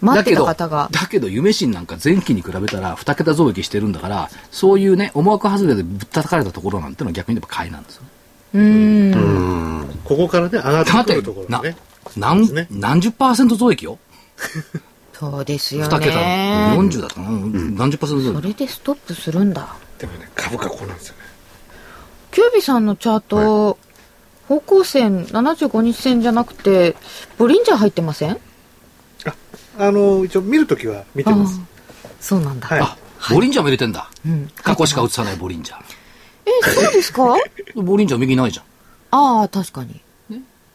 [0.00, 0.88] 待ってた方が。
[0.90, 8.02] だけど、夢新なんか前期に比べたら2桁増益してるんだから、そういうね、思惑外れでぶったたかれたところなんてのは逆に言えば買いなんですよ。
[8.54, 10.00] うーん。
[10.04, 11.76] ここからね上がってくるところね
[12.16, 13.98] 何、ね何十パーセント増益よ？
[15.12, 16.16] そうですよ2桁。
[16.16, 16.74] ね。
[16.76, 18.42] 40だったかな、何十パーセント増益？
[18.42, 19.76] それでストップするんだ。
[19.98, 21.20] でもね株価こうなんですよね
[22.32, 23.78] キュービさんのチャート、
[24.48, 26.96] 方向線75日線じゃなくて、
[27.38, 28.38] ボリンジャー入ってません？
[29.78, 31.60] あの一応見るときは見てます
[32.20, 32.66] そうなんだ。
[32.68, 32.96] はいあ、
[33.32, 34.10] ボリンジャーも入れてんだ。
[34.26, 34.48] うん。
[34.62, 35.76] 過去しか映さないボリンジャ
[36.46, 37.22] え、そうですか？
[37.74, 37.80] ー。
[37.82, 38.64] ボリンジャー右ないじゃん。
[39.12, 40.00] ああ、確かに。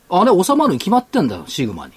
[0.10, 1.94] あれ収まるに決まってんだよ、シグマに。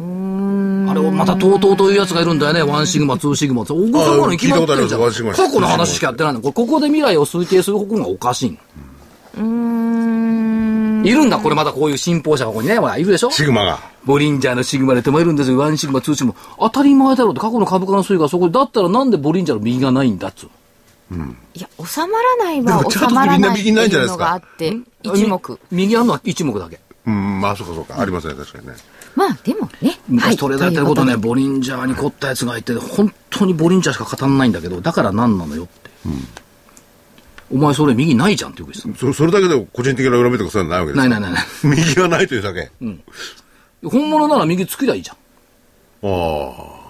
[0.00, 0.86] うーん。
[0.90, 2.62] あれをまた TOTO というやつがいるんだよね。
[2.62, 3.72] 1シグマ、2シグマって。
[3.72, 5.00] 大収まるに決まってんじゃん。
[5.32, 6.40] 過去の話しかやってないの。
[6.40, 8.56] これここで未来を推定する方向がおかしいの。
[9.38, 9.81] うーん。
[11.04, 12.78] いるんだ、これまたこういう信奉者がここにね。
[12.78, 13.30] ほら、いるでしょ？
[13.30, 13.78] シグマが。
[14.04, 15.62] ボリンジャーのシグマで止めるんですよ。
[15.62, 16.34] 1シグマ、2シグマ。
[16.58, 18.52] 当たり前だろうって過去の株価の推移がそこで。
[18.52, 24.24] だったらなんでボリンジャーの右がないんだっつうのいや、収まらないは収まらないってみんな右ないんじゃいないうですか？
[24.24, 25.58] のがあって、一目。
[25.70, 26.80] み右あるのは一目だけ。
[27.04, 28.00] うん、まあ、そうかそうか。
[28.00, 28.74] ありますね、確かにね。
[29.14, 29.98] まあ、でもね。
[30.08, 35.90] 昔トレーダーやってることね、いボリンジャーに凝ったやつがいて、本当にボリンジャーしか語らないんだけど、だから何なのよって。
[37.52, 41.08] お前それ右ないじゃんって言うけどそそれだけで個人的な恨みとかそういうのないわけですか？
[41.08, 41.44] ないないないない。
[41.82, 42.70] 右がないというだけ。
[43.84, 45.16] 本物なら右作りゃいいじゃん。
[46.10, 46.82] ああ。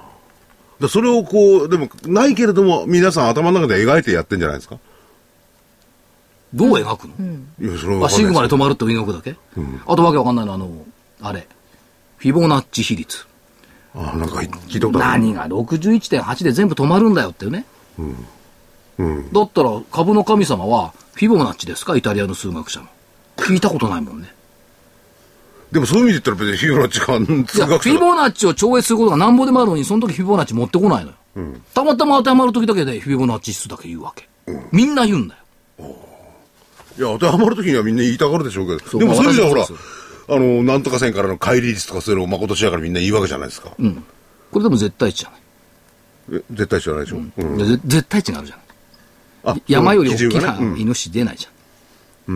[0.81, 4.79] だそれをこう、でも、ないけれども、皆さん頭の中で描いてやってんじゃないですか？
[6.55, 7.14] どう描くの、
[7.61, 9.37] いや、それはあ、シグマで止ままるって描くだけ、
[9.87, 10.70] あとわけわかんないのは、あの、
[11.22, 11.46] あれ。
[12.18, 13.27] フィボナッチ比率。
[13.94, 15.22] ああ、なんか聞いたことある。
[15.22, 17.64] 何が？61.8で全部止まるんだよってね。
[17.98, 18.16] うん。
[18.98, 21.96] だったら株の神様はフィボナッチですか？
[21.96, 22.87] イタリアの数学者の。
[23.37, 24.33] 聞いたことないもんね。
[25.72, 31.16] でもそういう意味で言ったら別にフィボナッチが数学者フィボナッチを超越することがなんぼでもあるのに、その時フィボナッチ持ってこないのよ。
[31.72, 34.28] たまたま当てはまる時だけでフィボナッチ指数だけ言うわけ。
[34.70, 35.37] みんな言うんだ
[35.78, 35.87] よ。
[36.98, 38.98] いや、当てはまるときにはみんな言いたがるでしょうけど。
[38.98, 39.66] でもそういう意味ではほら
[40.28, 43.72] あの、なんとか線からの乖離率とかそういうのをまことしやからみんな言うわけじゃないですか。
[43.78, 44.05] うん。
[44.50, 45.40] これでも絶対値じゃない。
[46.38, 47.16] え絶対知らないでしょ。
[47.16, 47.78] うん。
[47.87, 48.59] 絶対値があるじゃん。
[48.59, 48.62] あ
[49.66, 51.50] 山より大きなイノシシ出ないじゃ
[52.26, 52.33] フ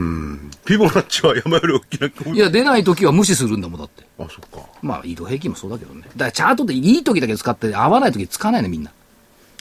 [0.74, 2.32] ィボナッチは山より大きな。
[2.32, 2.36] ん。
[2.36, 4.04] いや、出ない時は無視するんだもんだって。
[4.18, 4.68] あ、そっか。
[4.82, 6.02] まあ、移動平均もそうだけどね。
[6.02, 8.90] だからチャートっていい時だけ使って、合わない時使わないのみんな。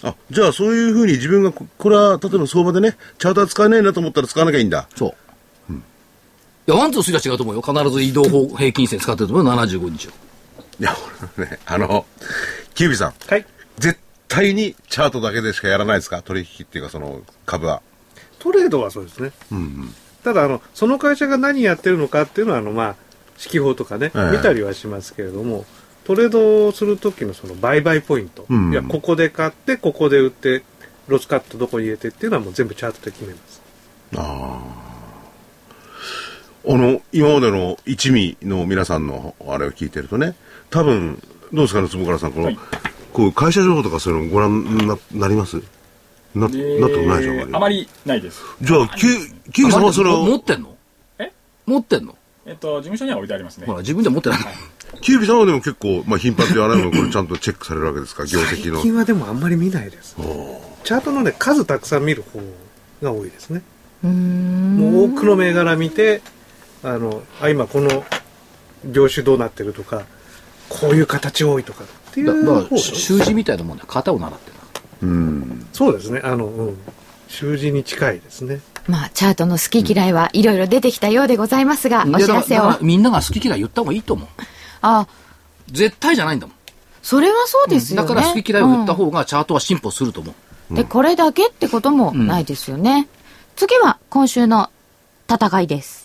[0.04, 4.88] あ、じゃあそういうふうに自分がこ、これは例えば相場でね、チャート使えないなと思ったら使わなきゃいいんだ。
[4.96, 5.16] そう。
[6.68, 7.62] いや、ワンツースリーは違うと思うよ。
[7.62, 8.24] 必ず移動
[8.58, 10.12] 平均線使ってると思うよ、75日を。
[10.80, 10.96] いや、
[11.38, 12.06] 俺ね、あの、
[12.74, 13.14] キュービさん。
[13.28, 13.46] はい
[13.78, 16.22] 絶対にチャートだけでしかやらないですか？
[16.22, 17.82] 取引っていうかその株は。
[18.40, 19.32] トレードはそうですね、
[20.24, 22.96] ただあのその会社が何やってるのかっていうのはあのまあ
[23.40, 24.38] 四季報とかね、ええ。
[24.38, 25.66] 見たりはしますけれども
[26.04, 30.64] トレードをする時のその売買ポイント、うんいやここで買ってここで売って
[31.08, 33.62] ロスカットどこに入れてっていうのはもう全部チャートで決めます。
[36.68, 40.36] あの、今までの一味の皆さんのあれを聞いてるとね、
[40.72, 41.22] 多分、
[41.54, 42.52] どうですかね、坪倉さん、この、
[43.16, 45.62] こう会社情報とかそういうのご覧にななります？
[46.36, 48.42] な、なったことないでしょああまりないです。
[48.62, 50.76] じゃあ、キュキュウさんはそれを、持ってんの？
[51.20, 51.32] え？
[51.66, 52.18] 持ってんの？
[52.46, 53.68] えっと、事務所には置いてありますね。
[53.68, 53.74] ほ。
[53.74, 54.40] ら、自分で持ってない。
[55.00, 58.76] キュウリさんはでも結構、まあ頻繁って言わないのこれちゃんとチェックされるわけですか、業績の。
[58.76, 58.84] 最。
[58.84, 60.16] 近はでもあんまり見ないです。
[60.84, 62.42] チャートのね数たくさん見る方
[63.02, 63.62] が多いですね。
[64.04, 64.78] うーん。
[64.78, 66.22] もう多くの銘柄見て
[66.84, 68.04] あのあ今この
[68.92, 70.06] 業種どうなってるとか
[70.68, 71.86] こういう形多いとか
[72.22, 74.56] っていだだから、う方が習字みたいなもんで、型を習ってる。
[75.04, 75.68] うん。
[75.74, 76.78] そうですねあの、うん、
[77.28, 82.78] 習字に近いですねまあ、チャートの好き嫌いはいろいろ出てきたようでございますが、お知らせを。
[82.82, 84.28] みんなが好き嫌い言った方がいいと思う。
[84.82, 85.08] あ、
[85.72, 86.56] 絶対じゃないんだもん。
[87.02, 88.08] それはそうですよね。
[88.08, 90.34] だから好き嫌いを言った方がチャートは進歩すると思う。
[90.70, 93.08] うんで、これだけってこともないですよね。
[93.56, 94.72] 次は今週の
[95.30, 96.05] 戦いです。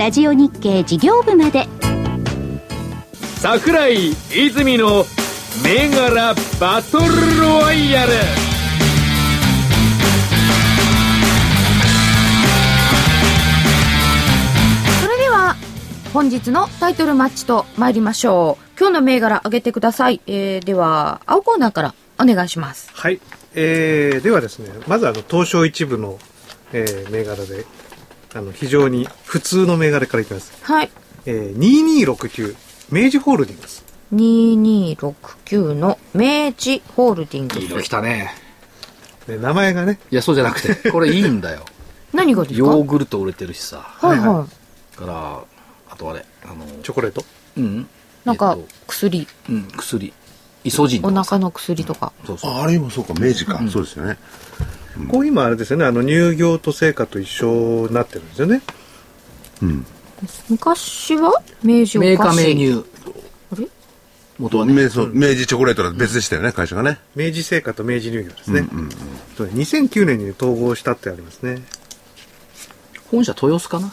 [0.00, 1.66] ラジオ日経事業部まで
[3.36, 5.04] 桜井泉の
[5.62, 8.12] 銘柄バトルロワイヤル
[15.02, 15.54] それでは、
[16.14, 18.78] 本日のタイトルマッチと参りましょう。
[18.78, 20.22] 今日の銘柄上げてください。
[20.26, 22.90] えー、では、青コーナーからお願いします。
[22.94, 23.20] はい、
[23.54, 26.18] えー、ではですねまずあの東証一部の、
[26.72, 27.66] えー銘柄で
[28.34, 30.90] あの非常に普通の銘柄からいきます、はい。
[31.26, 32.56] えー、2269
[32.92, 37.82] 明治ホールディングス2269の明治ホールディングいいのス。
[37.84, 38.34] 来たね。
[39.28, 41.64] ね名前がねいや、そうじゃなくて、 これいいんだよ。
[42.12, 42.58] 何がですか？
[42.58, 43.78] ヨーグルト売れてるしさ。
[44.00, 44.96] はいはいははい。
[44.96, 45.40] から、
[45.90, 47.24] あとあれ、あの、チョコレート？
[47.56, 47.88] うん。
[48.24, 50.12] なんかえっと、薬、うん、薬。
[50.62, 52.12] イソジンお腹の薬とか。
[52.26, 52.52] そうそう。
[52.52, 53.60] ああれもそうか、明治か。
[53.70, 54.18] そうですよね。
[55.08, 58.62] こう今あれですよねあの乳業と成果と一緒になってるんですよね
[59.62, 59.86] うん。
[60.48, 61.32] 昔は？
[61.62, 62.40] 明治おメーカ菓子。
[62.40, 62.84] ーメ乳。
[63.52, 63.68] あれ？
[64.38, 64.74] 元はね。
[64.74, 66.98] 明治チョコレートは別でしたよね、会社がね。
[67.14, 68.66] 明治製菓と明治乳業ですね、
[69.36, 71.62] とね2009年に統合したってありますね
[73.10, 73.92] 本社豊洲かな？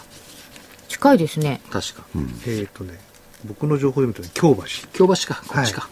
[0.87, 1.61] 近いですね。
[1.69, 2.05] 確か。
[2.15, 2.97] えっ、ー、とね
[3.45, 5.89] 僕の情報で見るとね京橋京橋か、こっちか。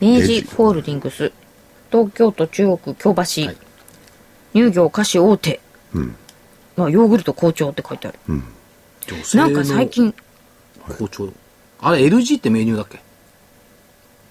[0.00, 1.32] 明治ホールディングス。
[1.90, 3.20] 東京都中央区京橋。
[3.46, 3.56] はい
[4.54, 5.60] 乳業菓子大手。
[5.94, 6.16] うん。
[6.76, 8.18] まあ、ヨーグルト好調って書いてある。
[9.06, 9.88] 女性のなんか最。
[9.90, 10.14] 近、
[10.98, 11.28] 好調。
[11.80, 13.00] あれ、LG ってメニューだっけ？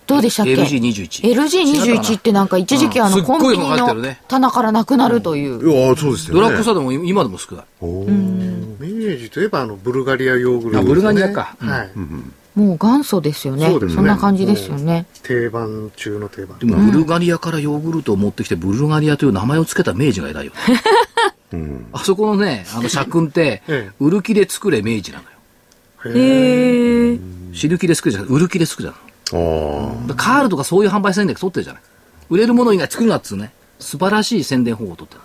[0.08, 1.21] どうでしたっけ ?LG21。
[1.36, 3.95] LG21 ってなんか一時期あのコンビニの
[4.27, 5.69] 棚からなくなるという。
[5.69, 6.41] いやそうですよね。
[6.41, 7.65] ドラッグストアでも今でも少ない。
[7.81, 11.91] おー明治といえばあのブルガリアヨーグルトあブルガリアかはい、
[12.60, 13.67] もう元祖ですよね。
[13.67, 15.05] そねそんな感じですよね。
[15.23, 20.81] 定番中の定番でも、ブルガリアからヨーグルトを持ってきて、ブルガリアという名前を付けた明治が偉いよね。
[21.93, 25.21] あそこのね、あの社訓って ええ、売る気で作れ明治な
[26.03, 26.15] のよ。
[26.15, 27.19] へえ。
[27.53, 29.41] 死ぬ気で作るじゃなくて、売る気で作るじゃん。
[29.41, 31.81] あだからカールとかそういう販売戦略取ってるじゃない。
[32.29, 33.51] 売れるもの以外作るなっつうね。
[33.79, 35.21] 素晴らしい宣伝方法を取ってる。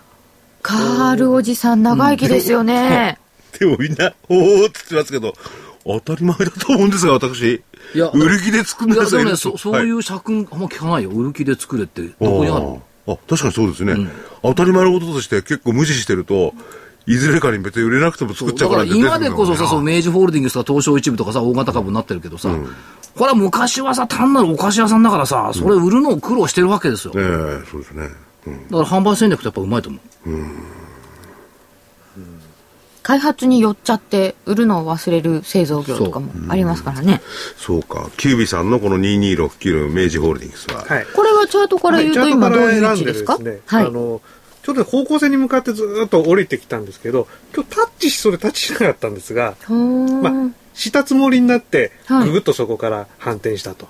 [0.62, 3.18] カールおじさん長生きですよね。
[3.55, 3.59] あ。
[3.59, 5.35] でもみんな、おーって言ってますけど、
[5.87, 7.62] 当たり前だと思うんですが、私。
[7.95, 11.11] いや売る気で作るんいや、ですよでもね、そそういう社訓あんま聞かないよ。
[11.11, 12.82] 売る気で作れって、どこにあるの？
[13.07, 13.95] ああ確かにそうですね、
[14.43, 16.55] 当たり前のこととして結構無視してると
[17.07, 22.49] いずれかに別に売れなくても作っちゃだからうからって出てく今でこそさ、そう明治ホールディングスとか東証一部とかさ、大型株になってるけどさ、
[23.14, 27.12] これは昔はさ、単なるお菓子屋さんだからさ、それ売るのを苦労してるわけですよ。
[27.12, 27.30] だかえ
[27.62, 28.09] えそうですね。
[28.47, 28.68] うん。
[28.70, 30.30] ら販売戦略ってやっぱうまいと思う。
[33.05, 37.21] 開発に寄っちゃって売るのを忘れる製造業とかもありますからね。
[37.57, 38.11] そうか。
[38.17, 41.07] キュービさんのこの2269の明治ホールディングスは、はい。
[41.15, 43.39] これはチャートから言うと今どういう位置ですか？
[43.39, 43.91] ねはいあ。
[43.91, 44.23] の、
[44.63, 50.33] ちょうど方向性に向かってずーっと降りてきたんですけど、今日タッチしそうでタッチしなかったんですが、まあ、
[50.73, 53.87] したつもりになって、はいぐぐっとそこから反転したと。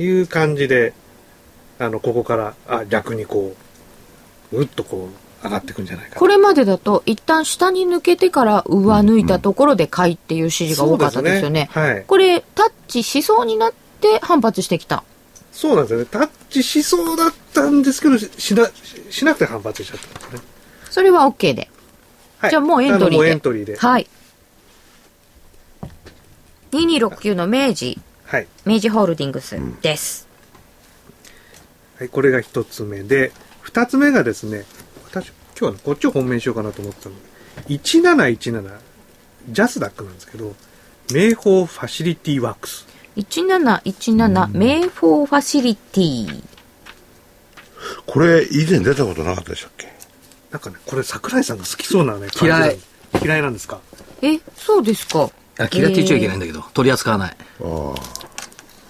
[0.00, 0.92] いう感じで、
[1.78, 3.54] あの、ここから、あ、逆にこ
[4.52, 11.70] う、ぐっとこう、上がっていくんじゃないかなこれまでだと一旦下に抜けてから上抜いたところで買いっていう指示が多かったですよね。
[11.72, 15.04] そうですねはいこれタッチしそうになって反発してきた。
[15.52, 16.06] そうなんですよね。
[16.06, 18.72] タッチしそうだったんですけど、ししな、し
[19.10, 20.48] しなくて反発しちゃったんですね。
[20.90, 21.68] それは OK で。
[22.38, 23.30] はいじゃあもうエントリーで。
[23.30, 23.76] エントリーで。
[23.76, 24.06] はい。
[26.70, 28.46] 2269の明治、はい。
[28.64, 30.28] 明治ホールディングスです。
[31.98, 34.77] はい、これが一つ目で、二つ目がですね、私、
[35.60, 37.16] 今日はね、こっちを本命にしようかなと思ってたの。
[37.66, 38.78] 1717、
[39.50, 40.54] ジャスダックなんですけど、
[41.12, 42.86] 名宝ファシリティワークス。
[43.16, 46.44] 1717、メイフォーファシリティ。
[48.06, 49.92] これ以前出たことなかったでしたっけ？
[50.52, 52.78] なんかね、これ桜井さんが好きそうなね、嫌い
[53.20, 53.80] 嫌いなんですか？
[54.22, 55.28] え、そうですか？
[55.58, 57.36] あ嫌いって言っちゃいけないんだけど、取り扱わない。
[57.64, 57.94] あ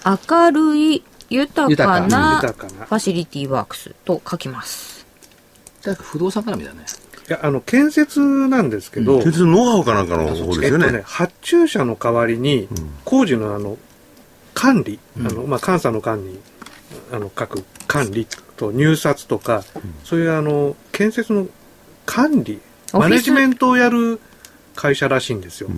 [0.03, 0.19] あ。
[0.29, 4.98] 明るい、豊か豊な豊かなファシリティワークスと書きます。
[5.83, 6.85] だから不動産絡みだね。
[7.27, 10.67] いや、あの、建設なんですけど、鉄のノウハウかなんかの方ですよね。
[10.67, 12.67] えっとね、発注者の代わりに、
[13.05, 13.77] 工事のあの、
[14.53, 16.39] 管理、あの、まあ、監査の管理、
[17.11, 18.27] あの、各管理
[18.57, 19.63] と入札とか、
[20.03, 21.47] そういうあの、建設の
[22.05, 22.59] 管理、
[22.93, 24.19] マネジメントをやる
[24.75, 25.69] 会社らしいんですよ。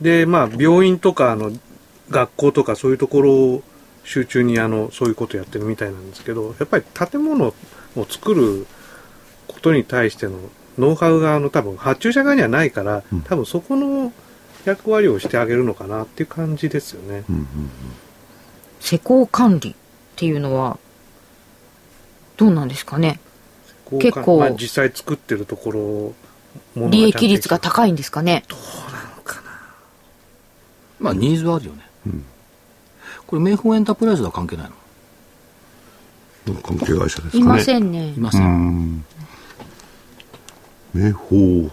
[0.00, 1.52] で、まあ、病院とか、あの、
[2.10, 3.62] 学校とかそういうところを
[4.06, 7.54] 集中にあの、そういうことやってるみたいなんですけど、やっぱり建物を
[8.08, 8.66] 作る
[9.48, 10.38] ことに対しての
[10.78, 14.12] ノウハウがあの多分発注者側にはないから、多分そこの
[14.64, 17.24] 役割をしてあげるのかなっていう感じですよね。
[18.80, 19.74] 施工管理っ
[20.14, 20.78] ていうのは、
[22.36, 23.18] どうなんですかね？
[24.00, 26.14] 結構まあ、実際作ってるとこ
[26.76, 28.44] ろ利益率が高いんですかね？
[31.00, 31.82] まあ、ニーズはあるよね。
[33.26, 34.70] これ、名宝エンタープライズとは関係ない
[36.46, 36.60] の？
[36.62, 37.40] 関係会社ですかね。
[37.40, 38.12] いませんねい。
[38.16, 39.04] ません。
[40.94, 41.70] 名宝ファ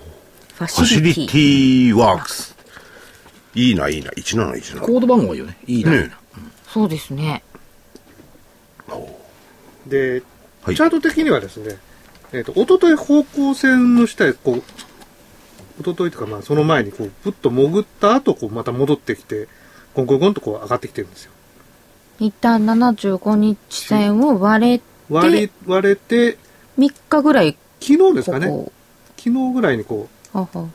[0.55, 1.93] ファシシリティ。
[1.93, 2.55] ワークス。
[3.55, 4.09] いいな、いいな。
[4.11, 4.79] 1717。
[4.79, 5.57] コード番号がいいよね。
[5.67, 5.91] いいな。
[5.91, 6.11] ね
[6.67, 7.43] そうですね。
[9.87, 10.23] で、
[10.63, 11.77] はいチャート的にはですね、
[12.31, 14.63] えっ、と、一昨日方向線の下へこう、
[15.79, 19.47] 一昨日とかまあその前にこう、ぶっと潜った後、こう、また戻ってきて、
[19.93, 21.32] ゴンゴンゴンとこう上がってきてるんですよ。
[22.19, 26.37] 一旦75日線を割れて、割り、割れて、
[26.77, 28.47] 3日ぐらい、昨日ですかね。
[28.47, 28.71] こ
[29.17, 30.69] 昨日ぐらいにこう、こはは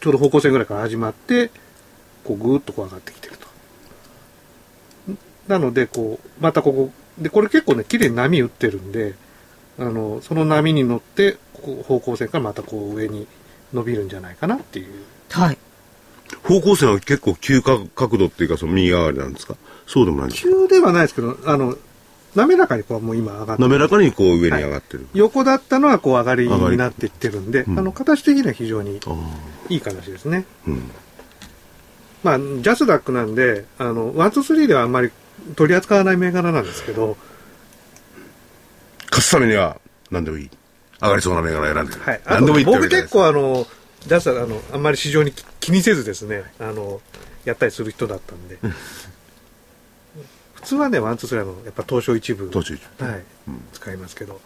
[0.00, 1.50] ちょうど方向線ぐらいから始まって、
[2.24, 3.46] こうぐーっとこう上がってきてると。
[5.48, 9.14] なので、こう、またここ、で、これ結構ね、綺麗に波打ってるんで、
[9.78, 13.26] あの、その波に乗って、ここ方向線からまたこう上に
[13.72, 15.04] 伸びるんじゃないかなっていう。
[15.30, 15.57] はい。
[16.48, 19.54] 方向線は結構急角角度っていうか、その右上がりなんですか？
[19.86, 20.48] そうでもないんですか？
[20.48, 21.76] 急ではないですけど、あの、
[22.34, 25.06] 滑らかにこうもう今上がって滑らかにこう上に上がってる。
[25.12, 29.00] 横だったのはこう上がりになっていってるんで、うんあの、形的には非常に。
[29.68, 30.46] いい形ですね。
[30.66, 30.90] うん。
[32.22, 35.10] まあ、ジャスダックなんで、あの、ワン、ツー、スリーではあんまり
[35.54, 37.16] 取り扱わない銘柄なんですけど、
[39.10, 39.80] 勝つためには
[40.10, 40.50] 何でもいい。
[41.00, 42.00] 上がりそうな銘柄選んでる。
[42.00, 42.20] はい。
[42.24, 43.66] あ何でもいいってわけ僕結構あの、
[44.06, 47.00] ジャスダあの、あんまり市場に気気にせずですね、あの、
[47.44, 48.58] やったりする人だったんで。
[50.54, 52.48] 普通はね、ワン、ツー、スリーの、やっぱ東証一部。
[52.48, 53.22] 東証一部はい。
[53.72, 54.40] 使いますけど。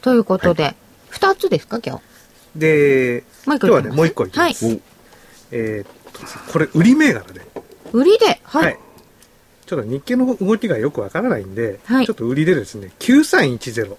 [0.00, 0.74] ということで、
[1.08, 1.98] 二つですか、今
[2.54, 2.58] 日？
[2.58, 4.66] で、今日はね、もう一個いきます。
[4.66, 4.80] お
[5.52, 7.42] えーっと、これ、売り銘柄で。
[7.92, 8.78] 売りで、はい。
[9.66, 13.96] ちょっと日経の動きがよくわからないんで、はいちょっと売りでですね、9310、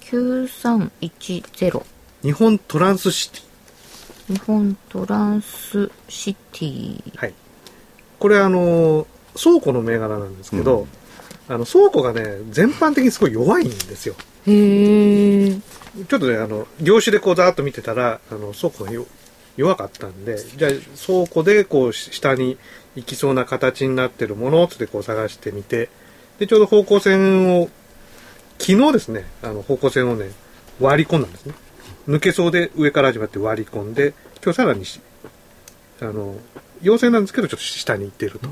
[0.00, 1.82] 9310。
[2.22, 4.34] 日本トランスシティ。
[4.34, 7.16] 日本トランスシティ。
[7.16, 7.34] はい。
[8.20, 10.86] これあの、倉庫の銘柄なんですけど、
[11.48, 14.14] あの、倉庫がね、全般的にすごい弱いんですよ。
[14.46, 15.54] へえ。
[16.08, 19.06] ちょっとね、あの、業種でこうざーっと見てたら、あの、倉庫がよ
[19.56, 20.70] 弱かったんで、じゃあ
[21.04, 22.56] 倉庫でこうし下に
[22.94, 25.88] 行きそうな形になってるものつってこう探してみて、
[26.38, 27.68] で、ちょうど方向線を、
[28.58, 30.30] 昨日ですね、あの、方向線をね、
[30.80, 31.54] 割り込んだんですね。
[32.08, 35.00] 抜けそうで上から始まって割り込んで、今日さらにし、
[36.00, 36.36] あの、
[36.82, 38.48] 陽性なんですけど、ちょっと下に行っていると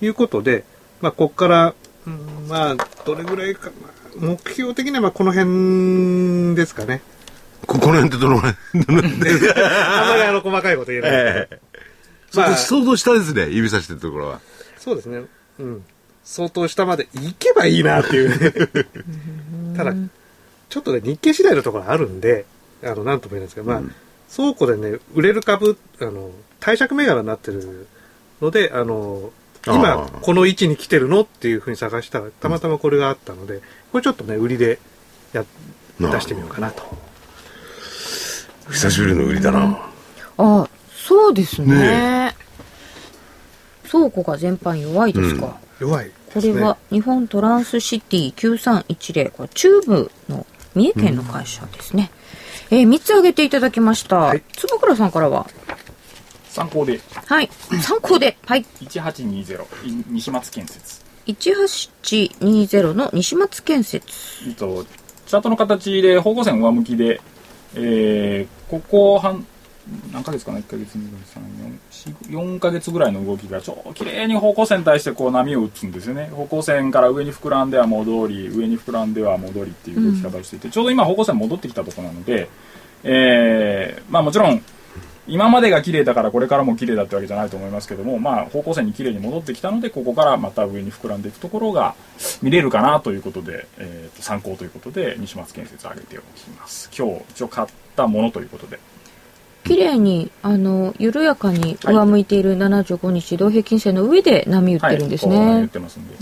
[0.00, 0.64] いうことで、
[1.00, 1.74] まあ、ここから、
[2.06, 7.02] うんまあ、どれぐらいか、まあ目標的にはまあこの辺ですかね。
[7.66, 8.54] ここの辺ってどの辺？
[9.04, 11.54] あんまりあの細かいこと言えないですけ
[12.36, 12.42] ど。
[12.42, 14.40] まあ、想像したですね、指さしてるところは。
[14.78, 15.22] そうですね。
[15.58, 15.84] うん。
[16.24, 18.52] 相当下まで行けばいいなっていうね。
[19.76, 19.94] ただ、
[20.68, 22.46] ちょっとね、日経次第のところあるんで、
[22.82, 23.82] あの、なんとも言えないですけど、まあ、
[24.34, 27.86] 倉庫でね、売れる株、あの、貸借銘柄になってる
[28.40, 29.32] ので、あの、
[29.66, 33.60] あ今ー、この位置に来てるのっていうふうに探したら、たまたまこれがあったので、
[33.92, 34.78] これちょっとね、売りで
[35.32, 35.44] や、
[35.98, 36.82] 出してみようかなと。
[38.70, 39.90] 久しぶりの売りだな。
[40.38, 41.74] あ、そうですね。
[41.74, 42.36] ね
[43.90, 45.58] 倉庫が全般弱いですか。
[45.78, 46.54] 弱いこですね。
[46.54, 52.10] れは日本トランスシティ9310これ中部の三重県の会社ですね、
[52.70, 54.42] えー、3つ挙げていただきました、はい。
[54.56, 55.46] 坪倉さんからは？
[56.48, 57.00] 参考で。
[57.26, 57.50] はい。
[57.82, 58.36] 参考で。
[58.46, 58.64] はい。
[58.80, 61.04] 1820い西松建設。
[61.26, 64.06] 1820の西松建設。
[64.48, 64.84] えっと
[65.26, 67.20] チャートの形で方向線上向きで、
[67.74, 69.46] えーここ半
[70.12, 71.78] 何ヶ月かな？1ヶ月2ヶ月3 4
[72.28, 76.26] 4ヶ月ぐらいの動きがちょ綺麗に方向線に対してこう波を打つんですよね。
[76.26, 82.48] 方向線から上に膨らんでは戻り上に膨らんでは戻りっていう動き方をしていて、ちょうど今方向線戻ってきたところなので、
[83.04, 84.62] えーまあもちろん
[85.28, 91.96] 今までが綺麗だからこれからも綺麗だってわけじゃないと思いますけども、まあ、方向線に綺麗に戻ってきたのでここからまた上に膨らんでいくところが
[92.42, 96.88] 見れるかなということで、えーと参考ということで西松建設を挙げておきます。
[96.96, 98.78] 今日一応買ったものということで。
[99.66, 106.16] 綺麗にあの緩やかに上向いている75日移動平均線の上で波打ってるんですはい、っね、てますんで、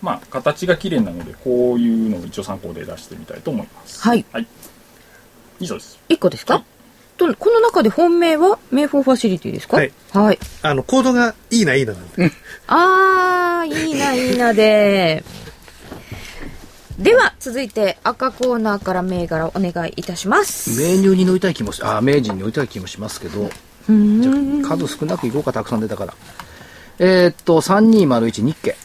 [0.00, 4.24] まあ形が綺麗なのでこういうのを一応参考で出してみたいと思いますはい
[5.60, 6.64] 以上です1個ですか、
[7.18, 12.30] とこの中で本命はメイフォーファシリティですかはい、はい、あの、コードがいいな、いいななんで。
[12.68, 15.24] あー、いいな、いいなで。
[16.98, 20.80] では、続いて赤コーナーから銘柄お願いいたします。
[20.80, 23.48] メニューに乗りたい気もし、あ、明治に乗りたい気もしますけど、
[23.88, 24.32] じゃ
[24.64, 26.14] あ数少なくいこうか、たくさん出たから。
[26.98, 28.76] えーっと、3201日経。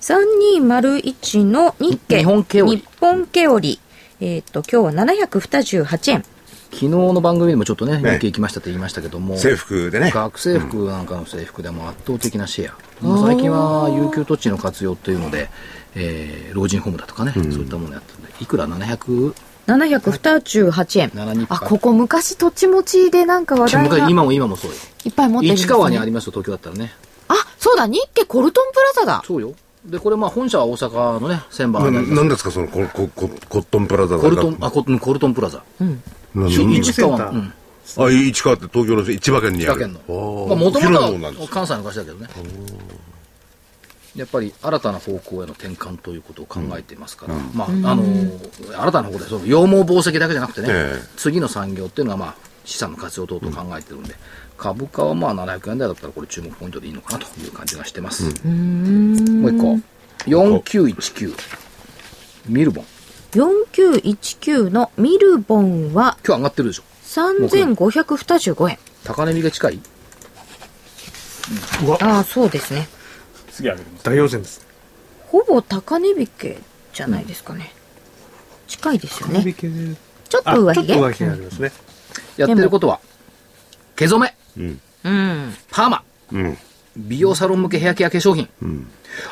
[0.00, 2.18] 3201の日経。
[2.18, 3.80] 日本毛織日本毛織。
[4.20, 6.24] えっ、と、今日は728円。
[6.72, 10.10] 昨日の番組でもちょっとね、ね日経行きましたって言いましたけども、制服でね。
[10.10, 12.76] 学生服なんかの制服でも圧倒的なシェア。
[13.00, 15.50] まあ最近は有給土地の活用というので、
[15.96, 19.34] えー老人ホームだとかね、そういったものやってるんで、いくら？700?
[19.66, 21.08] 728円。
[21.10, 24.76] 72あ、ここ昔土地持ちでなんか話題が今も今もそうよ。
[25.04, 25.70] いっぱい持ってるんです、市ね。
[25.72, 26.92] 川にありますよ、東京だったらね。
[27.28, 29.22] あ、そうだ、日経コルトンプラザだ。
[29.26, 29.52] そうよ。
[29.86, 35.62] で、これまあ本社は大阪のね、千葉ななんですか、そのココココットンプラザコルトン、あ、コルトンコルトンプラザ。
[36.34, 37.52] なん市川、うん。
[37.98, 39.80] あ、市川って東京の千葉県にある。
[39.80, 40.46] 千葉県の。
[40.46, 42.28] あまあ、もともとは関西の会社だけどね。
[44.16, 52.34] やっぱり新たな方向への転換ということを考えていますから、まあ、あのー新たな方向で、その羊毛紡績だけじゃなくてね、ええ次の産業っていうのはまあ、
[52.64, 54.14] 資産の活用等々考えてるんで、
[54.56, 58.24] 株価はまあ700円台だったらこれ注目ポイントでいいのかなという感じがしてます。
[58.24, 59.78] もう一個。
[60.30, 61.34] 4919。
[62.46, 62.84] ミルボン。
[63.32, 66.84] 4919のミルボンは今日上がってるでしょ。
[67.04, 68.78] 3525円。
[69.02, 69.80] 高値日が近い？
[71.84, 72.88] うわ、ああ、そうですね。
[73.54, 74.66] 次上げてます大陽線です。
[75.28, 76.58] ほぼ高値引け
[76.92, 77.72] じゃないですかね。
[78.68, 79.44] 近いですよね。
[79.44, 79.54] ね。
[80.28, 80.86] ちょっあ、と上髭。
[80.86, 81.72] ちょっと上ありますね。
[82.36, 83.00] やってることは、
[83.96, 84.62] 毛染め、
[85.04, 85.54] うん。
[85.70, 86.02] パーマ、
[86.32, 86.58] うん。
[86.96, 88.48] 美容サロン向けヘアケア化粧品。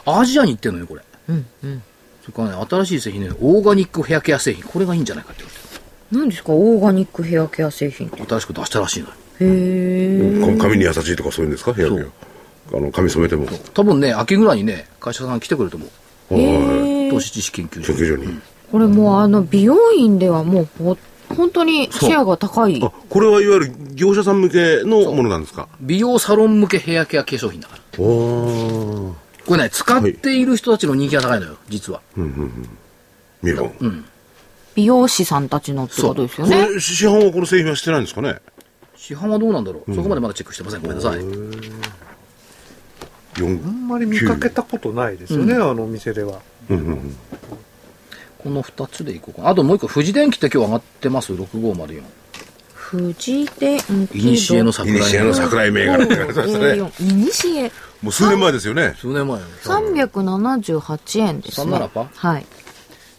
[0.05, 1.03] アジアに行ってるのよ、これ。
[1.29, 1.47] うん。
[1.64, 1.83] うん。
[2.23, 4.64] それからね、新しい製品ね、オーガニックヘアケア製品。
[4.64, 5.45] これがいいんじゃないかって
[6.11, 8.23] 何ですかオーガニックヘアケア製品って。
[8.25, 9.12] 新しく出したらしいのよ。
[9.41, 10.57] へえ。
[10.59, 12.32] か髪に優しいとかそういうんですかヘアケそうア。
[12.75, 13.47] あの、髪染めても。
[13.75, 15.87] 多分ね、秋ぐらいにね、会社さん来てくれると思
[16.31, 16.35] う。
[16.35, 17.11] へえ。
[17.11, 17.93] 投資知識研究所。
[17.95, 18.41] 研究所に。
[18.70, 20.97] これもうあの美容院ではもうほ
[21.29, 22.81] 本当にシェアが高い。
[22.83, 25.68] あ、これはいわゆる業者さん向けのものなんですか？
[25.81, 27.83] 美容サロン向けヘアケア化粧品だから。
[27.99, 29.14] こ
[29.51, 32.01] れね、使っている人たちの人気が高いのよ、実は。
[33.43, 34.05] 見るん。
[34.75, 36.68] 美容師さんたちのってことですよこね。
[36.68, 38.37] れ、市販はこの製品はしてないんですかね？
[38.97, 40.83] 市販はどうなんだろう、そこまでまだチェックしてません。
[40.83, 41.20] ごめんなさい。
[43.37, 46.41] 四あんまり見かけたことないですよね、あのお店では。
[48.39, 49.51] この2つでいこうかな。
[49.51, 52.03] あともう一個、富士電機って今日上がってます、6504。
[52.91, 53.78] 富士電
[54.09, 54.18] 機。
[54.18, 56.64] イニシエのイ桜井ニシエの桜井銘柄って書いてましたね。
[56.64, 57.72] A4 イニシエ
[58.03, 58.95] もう数年前ですよね。
[58.99, 59.47] 数年前よ。
[59.62, 61.72] 378円ですね。
[61.72, 62.47] 37%はい。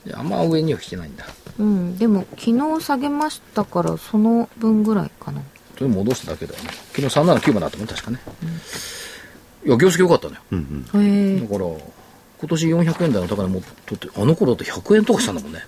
[0.05, 1.26] であんま上には来てないんだ。
[1.59, 5.41] うん、でも昨日下げましたからその分ぐらいかな
[5.78, 6.70] それ戻しただけだよね。
[6.93, 8.20] 昨日379まであったもん、確かね。
[9.66, 10.41] いや、業績良かったのよ。
[11.01, 11.70] へえだから、
[12.39, 15.59] 今年400円台の高値も取って、あの頃だって100円とかしたんだもんね。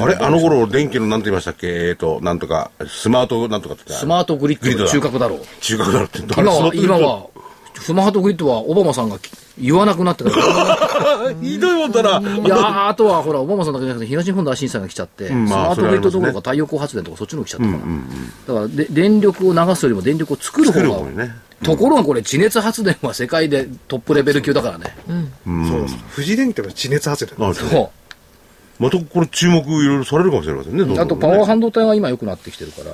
[0.00, 1.88] あれあの頃、電気のなんて言いましたっけ？
[1.88, 5.40] えっ、と、なんとか、スマートなんとかって言ってスマートグリッドの中核だろう。
[5.60, 6.18] 中核だろって。
[6.20, 7.26] 今は、今は、
[7.80, 9.18] スマートグリッドはオバマさんが
[9.58, 11.34] 言わなくなってから。
[11.40, 12.20] ひどいもんだな。
[12.20, 18.54] いやーあとはほら、オバマさんだけじゃなくて、東日本大震災が来ちゃって、んまあスマートグリッドどころか太陽光発電とかそっちの方来ちゃったから。
[18.54, 21.34] だからで、電力を流すよりも電力を作る方が作る方がね。
[21.62, 24.96] ところがこれ、地熱発電は世界でトップレベル級だからね。
[25.46, 25.96] そうです。
[26.14, 27.70] 富士電機って地熱発電なんですよ。
[27.70, 27.92] そ
[28.78, 30.78] またこれ注目いろいろされるかもしれませんね。
[30.78, 30.98] どんどんう。
[30.98, 32.92] ねあと、パワー半導体は今良くなってきてるから。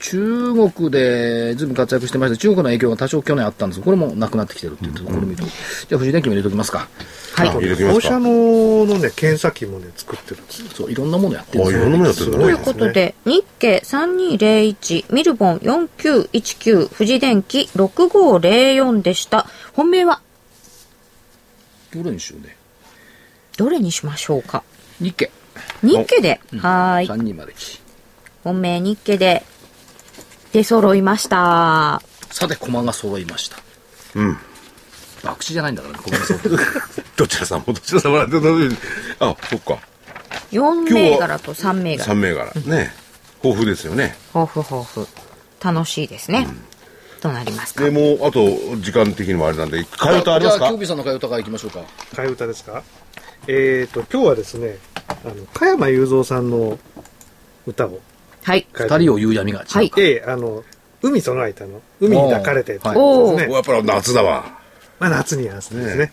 [0.00, 6.88] 中国でずいぶん活躍してました中国の影響が多少去年あったんですがこれもなくなってきてるっていうところを見ると、じゃあ、富士電機も入れときますか。
[7.36, 8.14] あ入れてみますか。
[8.14, 10.68] 放射能のね、検査機もね、作ってるんですよ。
[10.74, 12.64] そう、いろんなものやってるんあ、いですよろんなものやってるんだというね。
[12.64, 19.46] ことで、日経3201、ミルボン4919、富士電機6504でした。
[19.74, 20.22] 本命は？
[21.94, 22.56] どれにしようね。
[23.58, 24.62] どれにしましょうか？
[25.00, 25.30] 日経
[25.82, 27.06] 日経で、はーい。
[27.06, 27.80] 3201。
[28.44, 29.44] 本命日経で
[30.52, 32.02] 出揃いました。
[32.30, 33.56] さて、駒が揃いました。
[34.14, 34.38] うん。
[35.22, 36.48] 博打じゃないんだからね、 駒が揃って
[37.16, 38.36] どちらさんもどちらさんもらって
[39.20, 39.78] あ、そっか。
[40.52, 42.04] 4銘柄と3銘柄。
[42.06, 42.52] 三銘柄。
[42.66, 42.92] ね。
[43.42, 44.16] 豊富ですよね。
[44.34, 45.06] 豊富豊富。
[45.76, 46.46] 楽しいですね。
[47.20, 47.84] どうなりますか？
[47.84, 48.48] で、もう、あと、
[48.80, 51.80] 時間的にもあれなんで、替え歌ありますじゃあ、かキュービーさんの替え歌からいきましょうか。
[52.14, 52.82] 替え歌ですか？
[53.46, 56.78] えーと、今日はですね、あの、加山雄三さんの
[57.66, 58.00] 歌を
[58.42, 58.66] はい。
[58.72, 59.78] 二人を言う闇が違うか。
[59.78, 60.64] はいええあの、
[61.02, 63.52] 海その間の、海に抱かれてっていうおーですね。
[63.52, 64.58] おやっぱり夏だわ。
[64.98, 66.12] まあ夏に合わせてですね。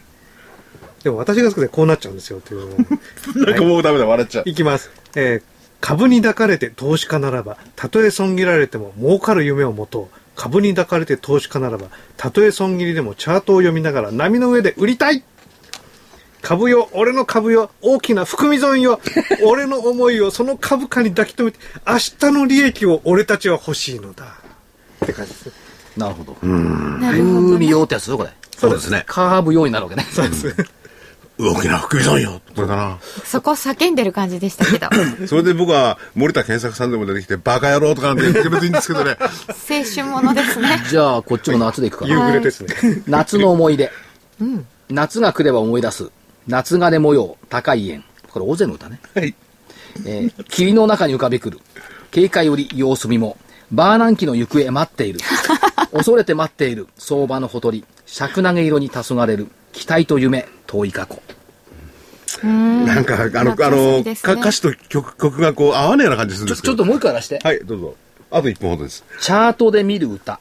[1.03, 2.79] でも私が好きでこうなっちゃうんですよっていうのを
[3.45, 4.43] なんかもうダメだ、笑っちゃう。
[4.45, 4.91] いきます。
[5.15, 10.19] えー株に抱かれて投資家ならば、たとえ損切られても儲かる夢を持とう。
[10.35, 15.23] 株に抱かれて投資家ならば、たとえ損切りでもチャートを読みながら波の上で売りたい
[16.47, 19.01] 株よ、俺の株よ、大きな含み損よ、
[19.43, 24.23] 俺の思いをその株価に抱き留めて、明日の利益を俺たちは欲しいのだ。
[25.03, 25.51] って感じです。
[25.97, 26.47] なるほど。
[26.47, 28.29] なるほど、海用ってやつよ、これ。
[28.57, 29.03] そうですね。
[29.07, 30.07] カーブ用になるわけね。
[30.09, 30.55] そうです。
[31.37, 32.41] 大きな福井さんよ。
[32.55, 32.97] これだな？
[33.25, 34.87] そこ叫んでる感じでしたけど
[35.27, 39.17] それで僕は森田健作さんでも出てきて、バカ野郎とかなんて言って別にいいんですけどね。
[39.19, 42.27] 青春ものですね じゃあ、こっちも夏でいくか夕な。
[42.27, 43.03] 暮れですね。
[43.05, 43.91] 夏の思い出。
[44.89, 46.09] 夏が来れば思い出す。
[46.47, 48.03] 夏金模様、高い円。
[48.31, 48.99] これ、大勢の歌ね。
[49.13, 49.35] はい。
[50.05, 51.59] えー霧の中に浮かべくる。
[52.11, 53.37] 警戒より様子見も。
[53.71, 55.19] バーナンキの行方待っている。
[55.91, 56.87] 恐れて待っている。
[56.97, 57.83] 相場のほとり。
[58.05, 59.47] 尺投げ色に黄昏る。
[59.73, 61.21] 期待と夢、遠い過去。
[62.43, 66.73] なんか、あの、あの、歌詞と曲、曲がこう合わねえような感じするんちょ、ですけど。
[66.73, 67.39] ちょっともう一回出して。
[67.43, 67.95] はい、どうぞ。
[68.31, 69.03] あと1分ほどです。
[69.19, 70.39] チャートで見る歌。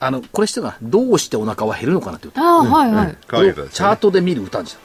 [0.00, 0.88] あの、これ知ってるかな？
[0.88, 2.40] どうしてお腹は減るのかなって歌。
[2.40, 3.76] ああはいはい、可愛い歌です、ね。
[3.76, 4.78] チャートで見る歌にした。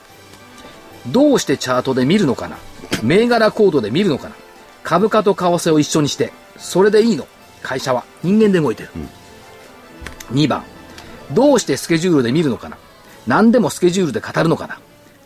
[1.08, 2.58] どうしてチャートで見るのかな？
[3.04, 4.36] 銘柄コードで見るのかな？
[4.84, 7.28] 株価と為替を一緒にして、それでいいの？
[7.62, 8.04] 会社は。
[8.24, 8.90] 人間で動いてる。
[10.32, 10.64] 2番、
[11.32, 12.78] どうしてスケジュールで見るのかな？
[13.28, 14.80] 何でもスケジュールで語るのかな？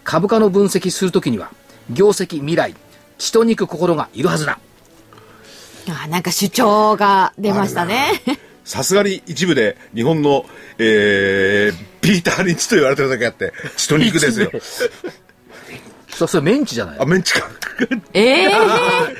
[0.03, 1.51] 株価の分析するときには、
[1.89, 2.76] 業績、未来、
[3.17, 4.59] 血と肉、心がいるはずだ。
[5.89, 8.21] あなんか主張が出ましたね。
[8.63, 10.45] さすがに一部で日本の、
[10.78, 14.51] えー、ピーター・リンチと言われてるだけあって、血と肉ですよ。
[16.16, 16.97] そ、それメンチじゃない？
[16.99, 17.47] あ、メンチか。
[18.14, 18.49] ええ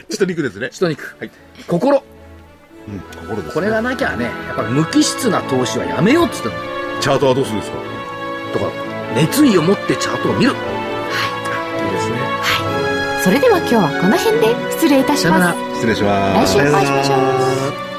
[0.10, 0.70] 血 と肉ですね。
[0.72, 1.16] 血と肉。
[1.20, 1.32] はい。
[1.68, 2.04] 心。
[2.88, 3.54] うん、心です、ね。
[3.54, 6.62] これがなきゃね、やっぱ無機質な投資はやめようって言って
[7.02, 7.78] チャートはどうするんですか？
[8.54, 8.66] だか
[9.16, 10.52] ら、熱意を持ってチャートを見る。
[10.52, 12.16] いいですね。
[13.24, 16.58] それでは今日はこの辺で失礼いたします失礼します。
[16.58, 17.16] 来週お会いしましょ
[17.90, 17.93] う